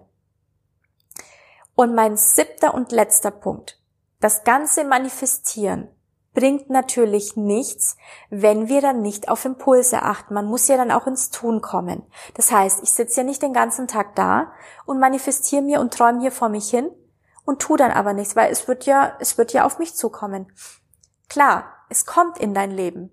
Und 1.75 1.95
mein 1.95 2.17
siebter 2.17 2.75
und 2.75 2.93
letzter 2.93 3.31
Punkt. 3.31 3.81
Das 4.21 4.45
ganze 4.45 4.85
Manifestieren 4.85 5.89
bringt 6.35 6.69
natürlich 6.69 7.37
nichts, 7.37 7.97
wenn 8.29 8.69
wir 8.69 8.81
dann 8.81 9.03
nicht 9.03 9.29
auf 9.29 9.45
Impulse 9.45 10.03
achten. 10.03 10.35
Man 10.35 10.47
muss 10.47 10.69
ja 10.69 10.77
dann 10.77 10.91
auch 10.91 11.07
ins 11.07 11.31
Tun 11.31 11.63
kommen. 11.63 12.03
Das 12.35 12.53
heißt, 12.53 12.83
ich 12.83 12.91
sitze 12.93 13.21
ja 13.21 13.25
nicht 13.25 13.43
den 13.43 13.53
ganzen 13.53 13.89
Tag 13.89 14.15
da 14.15 14.53
und 14.85 15.01
manifestiere 15.01 15.63
mir 15.63 15.81
und 15.81 15.95
träume 15.95 16.21
hier 16.21 16.33
vor 16.33 16.49
mich 16.49 16.69
hin 16.69 16.91
und 17.45 17.61
tu 17.61 17.77
dann 17.77 17.91
aber 17.91 18.13
nichts, 18.13 18.37
weil 18.37 18.51
es 18.51 18.69
wird 18.69 18.87
ja, 18.87 19.17
es 19.21 19.39
wird 19.39 19.53
ja 19.53 19.65
auf 19.65 19.79
mich 19.79 19.95
zukommen. 19.95 20.53
Klar, 21.29 21.67
es 21.89 22.07
kommt 22.07 22.39
in 22.39 22.55
dein 22.55 22.71
Leben. 22.71 23.11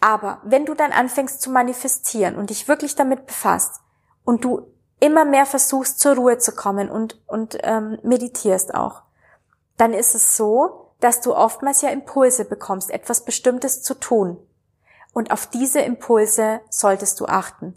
Aber 0.00 0.40
wenn 0.44 0.66
du 0.66 0.74
dann 0.74 0.92
anfängst 0.92 1.40
zu 1.40 1.50
manifestieren 1.50 2.36
und 2.36 2.50
dich 2.50 2.68
wirklich 2.68 2.94
damit 2.94 3.26
befasst 3.26 3.80
und 4.24 4.44
du 4.44 4.72
immer 5.00 5.24
mehr 5.24 5.46
versuchst 5.46 6.00
zur 6.00 6.16
Ruhe 6.16 6.38
zu 6.38 6.52
kommen 6.52 6.90
und, 6.90 7.20
und 7.26 7.58
ähm, 7.62 7.98
meditierst 8.02 8.74
auch, 8.74 9.02
dann 9.76 9.92
ist 9.92 10.14
es 10.14 10.36
so, 10.36 10.92
dass 11.00 11.20
du 11.20 11.34
oftmals 11.34 11.82
ja 11.82 11.90
Impulse 11.90 12.44
bekommst, 12.44 12.90
etwas 12.90 13.24
Bestimmtes 13.24 13.82
zu 13.82 13.94
tun. 13.94 14.38
Und 15.12 15.30
auf 15.30 15.46
diese 15.46 15.80
Impulse 15.80 16.60
solltest 16.70 17.20
du 17.20 17.26
achten. 17.26 17.74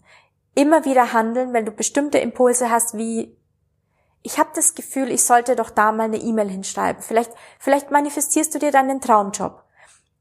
Immer 0.55 0.85
wieder 0.85 1.13
handeln, 1.13 1.53
wenn 1.53 1.65
du 1.65 1.71
bestimmte 1.71 2.17
Impulse 2.17 2.69
hast, 2.69 2.97
wie 2.97 3.37
ich 4.21 4.37
habe 4.37 4.49
das 4.53 4.75
Gefühl, 4.75 5.11
ich 5.11 5.23
sollte 5.23 5.55
doch 5.55 5.69
da 5.69 5.91
mal 5.91 6.03
eine 6.03 6.17
E-Mail 6.17 6.49
hinschreiben. 6.49 7.01
Vielleicht, 7.01 7.31
vielleicht 7.57 7.91
manifestierst 7.91 8.53
du 8.53 8.59
dir 8.59 8.71
dann 8.71 8.87
den 8.87 9.01
Traumjob. 9.01 9.63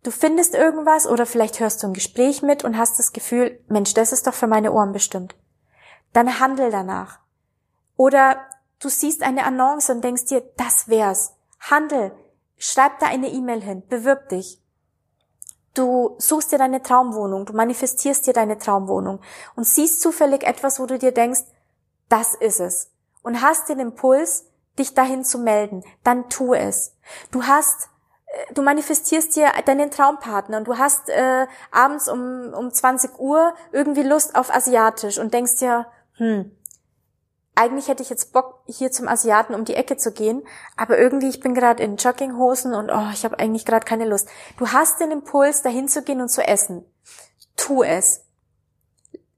Du 0.04 0.10
findest 0.10 0.54
irgendwas 0.54 1.06
oder 1.06 1.26
vielleicht 1.26 1.58
hörst 1.58 1.82
du 1.82 1.88
ein 1.88 1.94
Gespräch 1.94 2.42
mit 2.42 2.64
und 2.64 2.78
hast 2.78 2.98
das 2.98 3.12
Gefühl, 3.12 3.60
Mensch, 3.68 3.94
das 3.94 4.12
ist 4.12 4.26
doch 4.26 4.34
für 4.34 4.46
meine 4.46 4.72
Ohren 4.72 4.92
bestimmt. 4.92 5.34
Dann 6.12 6.38
handel 6.38 6.70
danach. 6.70 7.18
Oder 7.96 8.40
du 8.80 8.88
siehst 8.88 9.22
eine 9.22 9.44
Annonce 9.44 9.90
und 9.90 10.04
denkst 10.04 10.26
dir, 10.26 10.42
das 10.56 10.88
wär's. 10.88 11.34
Handel. 11.60 12.12
Schreib 12.56 13.00
da 13.00 13.06
eine 13.06 13.28
E-Mail 13.28 13.60
hin. 13.60 13.82
Bewirb 13.88 14.28
dich. 14.28 14.62
Du 15.74 16.14
suchst 16.18 16.52
dir 16.52 16.58
deine 16.58 16.82
Traumwohnung. 16.82 17.44
Du 17.44 17.52
manifestierst 17.52 18.26
dir 18.26 18.32
deine 18.32 18.58
Traumwohnung 18.58 19.20
und 19.56 19.64
siehst 19.64 20.00
zufällig 20.00 20.44
etwas, 20.44 20.78
wo 20.78 20.86
du 20.86 20.98
dir 20.98 21.12
denkst, 21.12 21.42
das 22.08 22.34
ist 22.34 22.60
es. 22.60 22.90
Und 23.28 23.42
hast 23.42 23.68
den 23.68 23.78
Impuls, 23.78 24.46
dich 24.78 24.94
dahin 24.94 25.22
zu 25.22 25.38
melden. 25.38 25.84
Dann 26.02 26.30
tu 26.30 26.54
es. 26.54 26.96
Du 27.30 27.42
hast 27.42 27.90
äh, 28.24 28.54
du 28.54 28.62
manifestierst 28.62 29.36
dir 29.36 29.52
deinen 29.66 29.90
Traumpartner 29.90 30.56
und 30.56 30.66
du 30.66 30.78
hast 30.78 31.10
äh, 31.10 31.46
abends 31.70 32.08
um, 32.08 32.54
um 32.54 32.72
20 32.72 33.18
Uhr 33.18 33.52
irgendwie 33.70 34.02
Lust 34.02 34.34
auf 34.34 34.50
Asiatisch 34.50 35.18
und 35.18 35.34
denkst 35.34 35.56
dir, 35.56 35.88
hm, 36.14 36.56
eigentlich 37.54 37.88
hätte 37.88 38.02
ich 38.02 38.08
jetzt 38.08 38.32
Bock, 38.32 38.62
hier 38.64 38.90
zum 38.92 39.08
Asiaten 39.08 39.54
um 39.54 39.66
die 39.66 39.74
Ecke 39.74 39.98
zu 39.98 40.10
gehen, 40.10 40.42
aber 40.78 40.96
irgendwie, 40.96 41.28
ich 41.28 41.40
bin 41.40 41.52
gerade 41.52 41.82
in 41.82 41.96
Jogginghosen 41.96 42.72
und 42.72 42.88
oh, 42.90 43.10
ich 43.12 43.26
habe 43.26 43.38
eigentlich 43.38 43.66
gerade 43.66 43.84
keine 43.84 44.06
Lust. 44.06 44.26
Du 44.56 44.68
hast 44.68 45.00
den 45.00 45.10
Impuls, 45.10 45.60
dahin 45.60 45.86
zu 45.86 46.00
gehen 46.00 46.22
und 46.22 46.30
zu 46.30 46.40
essen. 46.40 46.86
Tu 47.58 47.82
es. 47.82 48.24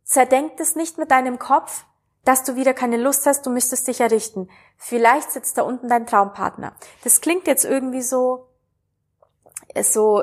Zerdenk 0.05 0.61
es 0.61 0.76
nicht 0.76 0.96
mit 0.96 1.11
deinem 1.11 1.40
Kopf, 1.40 1.87
dass 2.31 2.45
du 2.45 2.55
wieder 2.55 2.75
keine 2.75 2.97
Lust 2.97 3.27
hast, 3.27 3.45
du 3.45 3.51
müsstest 3.51 3.88
dich 3.88 4.01
errichten. 4.01 4.49
Vielleicht 4.77 5.33
sitzt 5.33 5.59
da 5.59 5.62
unten 5.62 5.88
dein 5.88 6.07
Traumpartner. 6.07 6.77
Das 7.03 7.21
klingt 7.21 7.49
jetzt 7.49 7.64
irgendwie 7.64 8.03
so, 8.03 8.47
so 9.83 10.23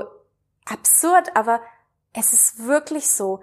absurd, 0.64 1.36
aber 1.36 1.60
es 2.14 2.32
ist 2.32 2.66
wirklich 2.66 3.10
so. 3.10 3.42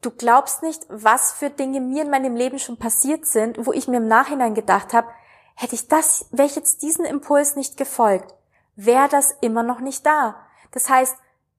Du 0.00 0.10
glaubst 0.10 0.62
nicht, 0.62 0.86
was 0.88 1.32
für 1.32 1.50
Dinge 1.50 1.82
mir 1.82 2.04
in 2.04 2.10
meinem 2.10 2.36
Leben 2.36 2.58
schon 2.58 2.78
passiert 2.78 3.26
sind, 3.26 3.66
wo 3.66 3.72
ich 3.74 3.86
mir 3.86 3.98
im 3.98 4.08
Nachhinein 4.08 4.54
gedacht 4.54 4.94
habe, 4.94 5.08
hätte 5.54 5.74
ich 5.74 5.86
das, 5.86 6.24
wäre 6.30 6.48
ich 6.48 6.56
jetzt 6.56 6.80
diesen 6.80 7.04
Impuls 7.04 7.54
nicht 7.54 7.76
gefolgt, 7.76 8.34
wäre 8.76 9.08
das 9.10 9.36
immer 9.42 9.62
noch 9.62 9.80
nicht 9.80 10.06
da. 10.06 10.36
Das 10.70 10.88
heißt, 10.88 11.18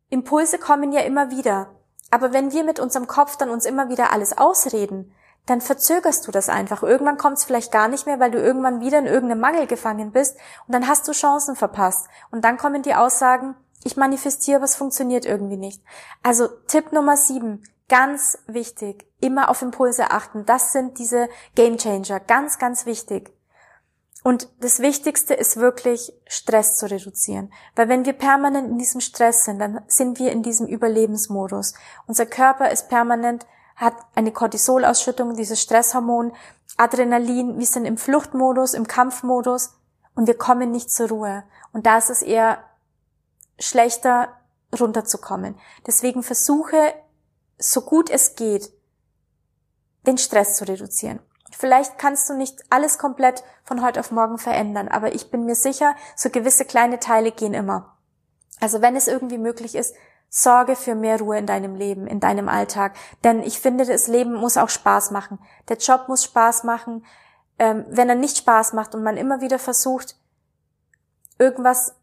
Impulse 0.10 0.58
kommen 0.58 0.92
ja 0.92 1.02
immer 1.02 1.30
wieder. 1.30 1.76
Aber 2.10 2.34
wenn 2.34 2.52
wir 2.52 2.64
mit 2.64 2.80
unserem 2.80 3.06
Kopf 3.06 3.38
dann 3.38 3.52
uns 3.52 3.66
immer 3.66 3.90
wieder 3.90 4.12
alles 4.12 4.36
ausreden, 4.36 5.14
dann 5.46 5.62
verzögerst 5.62 6.28
du 6.28 6.32
das 6.32 6.50
einfach. 6.50 6.84
Irgendwann 6.84 7.18
kommt 7.18 7.38
es 7.38 7.44
vielleicht 7.44 7.72
gar 7.72 7.88
nicht 7.88 8.06
mehr, 8.06 8.20
weil 8.20 8.32
du 8.32 8.40
irgendwann 8.40 8.82
wieder 8.82 9.00
in 9.00 9.06
irgendeinem 9.06 9.42
Mangel 9.42 9.68
gefangen 9.68 10.12
bist 10.12 10.38
und 10.68 10.74
dann 10.74 10.88
hast 10.88 11.08
du 11.08 11.12
Chancen 11.12 11.56
verpasst. 11.56 12.08
Und 12.32 12.44
dann 12.44 12.58
kommen 12.58 12.82
die 12.82 12.96
Aussagen, 12.96 13.56
ich 13.84 13.98
manifestiere, 13.98 14.64
es 14.64 14.76
funktioniert 14.76 15.26
irgendwie 15.26 15.58
nicht. 15.58 15.84
Also 16.24 16.48
Tipp 16.68 16.92
Nummer 16.92 17.18
sieben, 17.18 17.62
Ganz 17.88 18.40
wichtig. 18.48 19.06
Immer 19.20 19.50
auf 19.50 19.62
Impulse 19.62 20.10
achten. 20.10 20.46
Das 20.46 20.72
sind 20.72 20.98
diese 20.98 21.30
Game 21.54 21.78
Changer. 21.78 22.20
Ganz, 22.20 22.58
ganz 22.58 22.86
wichtig. 22.86 23.32
Und 24.24 24.50
das 24.60 24.80
Wichtigste 24.80 25.36
ist 25.36 25.58
wirklich, 25.58 26.12
Stress 26.26 26.78
zu 26.78 26.90
reduzieren. 26.90 27.54
Weil 27.76 27.88
wenn 27.88 28.06
wir 28.06 28.14
permanent 28.14 28.70
in 28.70 28.80
diesem 28.80 29.02
Stress 29.02 29.46
sind, 29.46 29.60
dann 29.60 29.82
sind 29.88 30.18
wir 30.18 30.32
in 30.32 30.42
diesem 30.42 30.66
Überlebensmodus. 30.66 31.76
Unser 32.08 32.26
Körper 32.26 32.72
ist 32.72 32.90
permanent, 32.90 33.46
hat 33.76 33.96
eine 34.16 34.32
Cortisolausschüttung, 34.32 35.36
dieses 35.36 35.62
Stresshormon, 35.62 36.34
Adrenalin, 36.78 37.60
wir 37.60 37.66
sind 37.66 37.86
im 37.86 37.98
Fluchtmodus, 37.98 38.74
im 38.74 38.88
Kampfmodus 38.88 39.74
und 40.16 40.28
wir 40.28 40.38
kommen 40.38 40.72
nicht 40.72 40.92
zur 40.92 41.10
Ruhe. 41.10 41.44
Und 41.74 41.86
da 41.86 41.98
ist 41.98 42.10
es 42.10 42.22
eher 42.22 42.64
schlechter, 43.60 44.30
runterzukommen. 44.78 45.56
Deswegen 45.88 46.24
versuche 46.24 46.94
so 47.58 47.82
gut 47.82 48.10
es 48.10 48.36
geht, 48.36 48.72
den 50.06 50.18
Stress 50.18 50.58
zu 50.58 50.68
reduzieren. 50.68 51.20
Vielleicht 51.52 51.98
kannst 51.98 52.30
du 52.30 52.34
nicht 52.34 52.64
alles 52.70 52.98
komplett 52.98 53.44
von 53.64 53.82
heute 53.82 54.02
auf 54.02 54.12
morgen 54.12 54.38
verändern, 54.38 54.90
aber 54.90 55.16
ich 55.16 55.32
bin 55.32 55.46
mir 55.46 55.56
sicher, 55.56 55.96
so 56.16 56.30
gewisse 56.30 56.66
kleine 56.66 57.00
Teile 57.00 57.32
gehen 57.32 57.54
immer. 57.54 57.98
Also 58.60 58.82
wenn 58.82 58.96
es 58.96 59.08
irgendwie 59.08 59.38
möglich 59.38 59.76
ist, 59.76 59.96
sorge 60.30 60.76
für 60.76 60.96
mehr 60.96 61.20
Ruhe 61.20 61.38
in 61.38 61.46
deinem 61.46 61.76
Leben, 61.76 62.08
in 62.08 62.20
deinem 62.20 62.50
Alltag. 62.50 62.96
Denn 63.24 63.42
ich 63.42 63.60
finde, 63.60 63.86
das 63.86 64.08
Leben 64.08 64.34
muss 64.34 64.58
auch 64.58 64.70
Spaß 64.70 65.12
machen. 65.12 65.40
Der 65.70 65.78
Job 65.78 66.06
muss 66.08 66.24
Spaß 66.24 66.64
machen. 66.64 67.06
Ähm, 67.58 67.86
wenn 67.90 68.10
er 68.10 68.16
nicht 68.16 68.38
Spaß 68.38 68.74
macht 68.74 68.96
und 68.96 69.04
man 69.04 69.16
immer 69.16 69.40
wieder 69.40 69.60
versucht, 69.60 70.18
irgendwas 71.40 71.96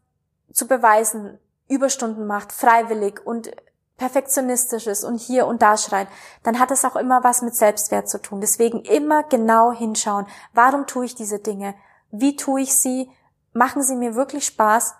zu 0.51 0.67
beweisen, 0.67 1.39
Überstunden 1.67 2.25
macht, 2.25 2.51
freiwillig 2.51 3.25
und 3.25 3.51
perfektionistisches 3.97 5.03
und 5.03 5.19
hier 5.19 5.47
und 5.47 5.61
da 5.61 5.77
schreit, 5.77 6.07
dann 6.43 6.59
hat 6.59 6.71
es 6.71 6.83
auch 6.83 6.95
immer 6.95 7.23
was 7.23 7.41
mit 7.41 7.55
Selbstwert 7.55 8.09
zu 8.09 8.21
tun. 8.21 8.41
Deswegen 8.41 8.81
immer 8.81 9.23
genau 9.23 9.71
hinschauen. 9.71 10.25
Warum 10.53 10.87
tue 10.87 11.05
ich 11.05 11.15
diese 11.15 11.39
Dinge? 11.39 11.75
Wie 12.11 12.35
tue 12.35 12.61
ich 12.61 12.75
sie? 12.75 13.09
Machen 13.53 13.83
sie 13.83 13.95
mir 13.95 14.15
wirklich 14.15 14.45
Spaß? 14.45 14.95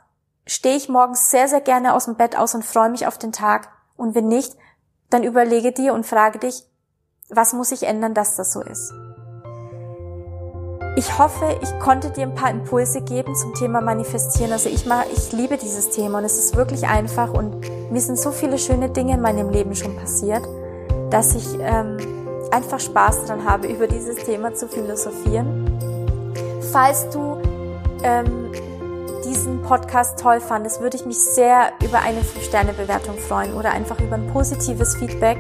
Stehe 0.46 0.76
ich 0.76 0.90
morgens 0.90 1.30
sehr, 1.30 1.48
sehr 1.48 1.62
gerne 1.62 1.94
aus 1.94 2.06
dem 2.06 2.16
Bett 2.16 2.38
aus 2.38 2.54
und 2.54 2.66
freue 2.66 2.90
mich 2.90 3.08
auf 3.08 3.18
den 3.18 3.32
Tag? 3.32 3.70
Und 3.96 4.14
wenn 4.14 4.28
nicht, 4.28 4.58
dann 5.10 5.24
überlege 5.24 5.72
dir 5.72 5.94
und 5.94 6.06
frage 6.06 6.40
dich, 6.40 6.66
was 7.30 7.54
muss 7.54 7.72
ich 7.72 7.84
ändern, 7.84 8.14
dass 8.14 8.36
das 8.36 8.52
so 8.52 8.62
ist? 8.62 8.92
Ich 10.98 11.18
hoffe, 11.18 11.58
ich 11.62 11.80
konnte 11.80 12.12
dir 12.12 12.24
ein 12.24 12.36
paar 12.36 12.52
Impulse 12.52 13.02
geben 13.02 13.34
zum 13.36 13.56
Thema 13.56 13.82
Manifestieren. 13.82 14.52
Also 14.52 14.70
ich 14.70 14.86
mag, 14.86 15.06
ich 15.12 15.32
liebe 15.32 15.58
dieses 15.58 15.92
Thema 15.92 16.20
und 16.20 16.26
es 16.26 16.38
ist 16.38 16.56
wirklich 16.56 16.86
einfach 16.86 17.34
und 17.34 17.62
mir 17.92 18.02
sind 18.02 18.20
so 18.20 18.32
viele 18.32 18.60
schöne 18.60 18.90
Dinge 18.90 19.14
in 19.14 19.22
meinem 19.22 19.50
Leben 19.50 19.74
schon 19.76 19.96
passiert, 19.96 20.44
dass 21.10 21.34
ich 21.36 21.58
ähm, 21.62 21.98
einfach 22.52 22.80
Spaß 22.80 23.26
daran 23.26 23.46
habe, 23.46 23.68
über 23.68 23.88
dieses 23.88 24.18
Thema 24.18 24.54
zu 24.54 24.68
philosophieren. 24.68 25.80
Falls 26.72 27.10
du 27.10 27.42
ähm, 28.04 28.52
diesen 29.26 29.62
Podcast 29.62 30.20
toll 30.20 30.40
fandest, 30.40 30.82
würde 30.82 30.98
ich 30.98 31.06
mich 31.06 31.20
sehr 31.20 31.72
über 31.84 32.00
eine 32.00 32.22
5-Sterne-Bewertung 32.22 33.18
freuen 33.18 33.54
oder 33.54 33.72
einfach 33.72 34.00
über 34.00 34.16
ein 34.16 34.28
positives 34.28 34.96
Feedback. 34.96 35.38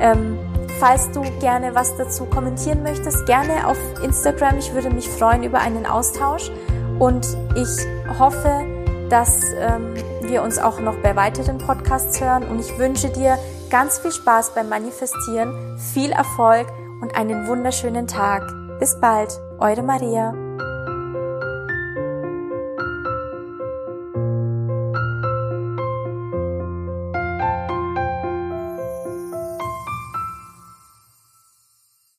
Ähm, 0.00 0.38
Falls 0.80 1.10
du 1.10 1.20
gerne 1.40 1.74
was 1.74 1.94
dazu 1.98 2.24
kommentieren 2.24 2.82
möchtest, 2.82 3.26
gerne 3.26 3.66
auf 3.66 3.76
Instagram. 4.02 4.56
Ich 4.56 4.72
würde 4.72 4.88
mich 4.88 5.06
freuen 5.06 5.42
über 5.42 5.58
einen 5.58 5.84
Austausch 5.84 6.50
und 6.98 7.26
ich 7.54 7.86
hoffe, 8.18 8.64
dass 9.10 9.42
ähm, 9.58 9.94
wir 10.22 10.42
uns 10.42 10.58
auch 10.58 10.80
noch 10.80 10.96
bei 11.02 11.14
weiteren 11.16 11.58
Podcasts 11.58 12.18
hören 12.18 12.44
und 12.44 12.60
ich 12.60 12.78
wünsche 12.78 13.10
dir 13.10 13.38
ganz 13.68 13.98
viel 13.98 14.10
Spaß 14.12 14.54
beim 14.54 14.70
Manifestieren, 14.70 15.76
viel 15.76 16.12
Erfolg 16.12 16.66
und 17.02 17.14
einen 17.14 17.46
wunderschönen 17.46 18.06
Tag. 18.06 18.42
Bis 18.78 18.98
bald, 18.98 19.38
eure 19.58 19.82
Maria. 19.82 20.49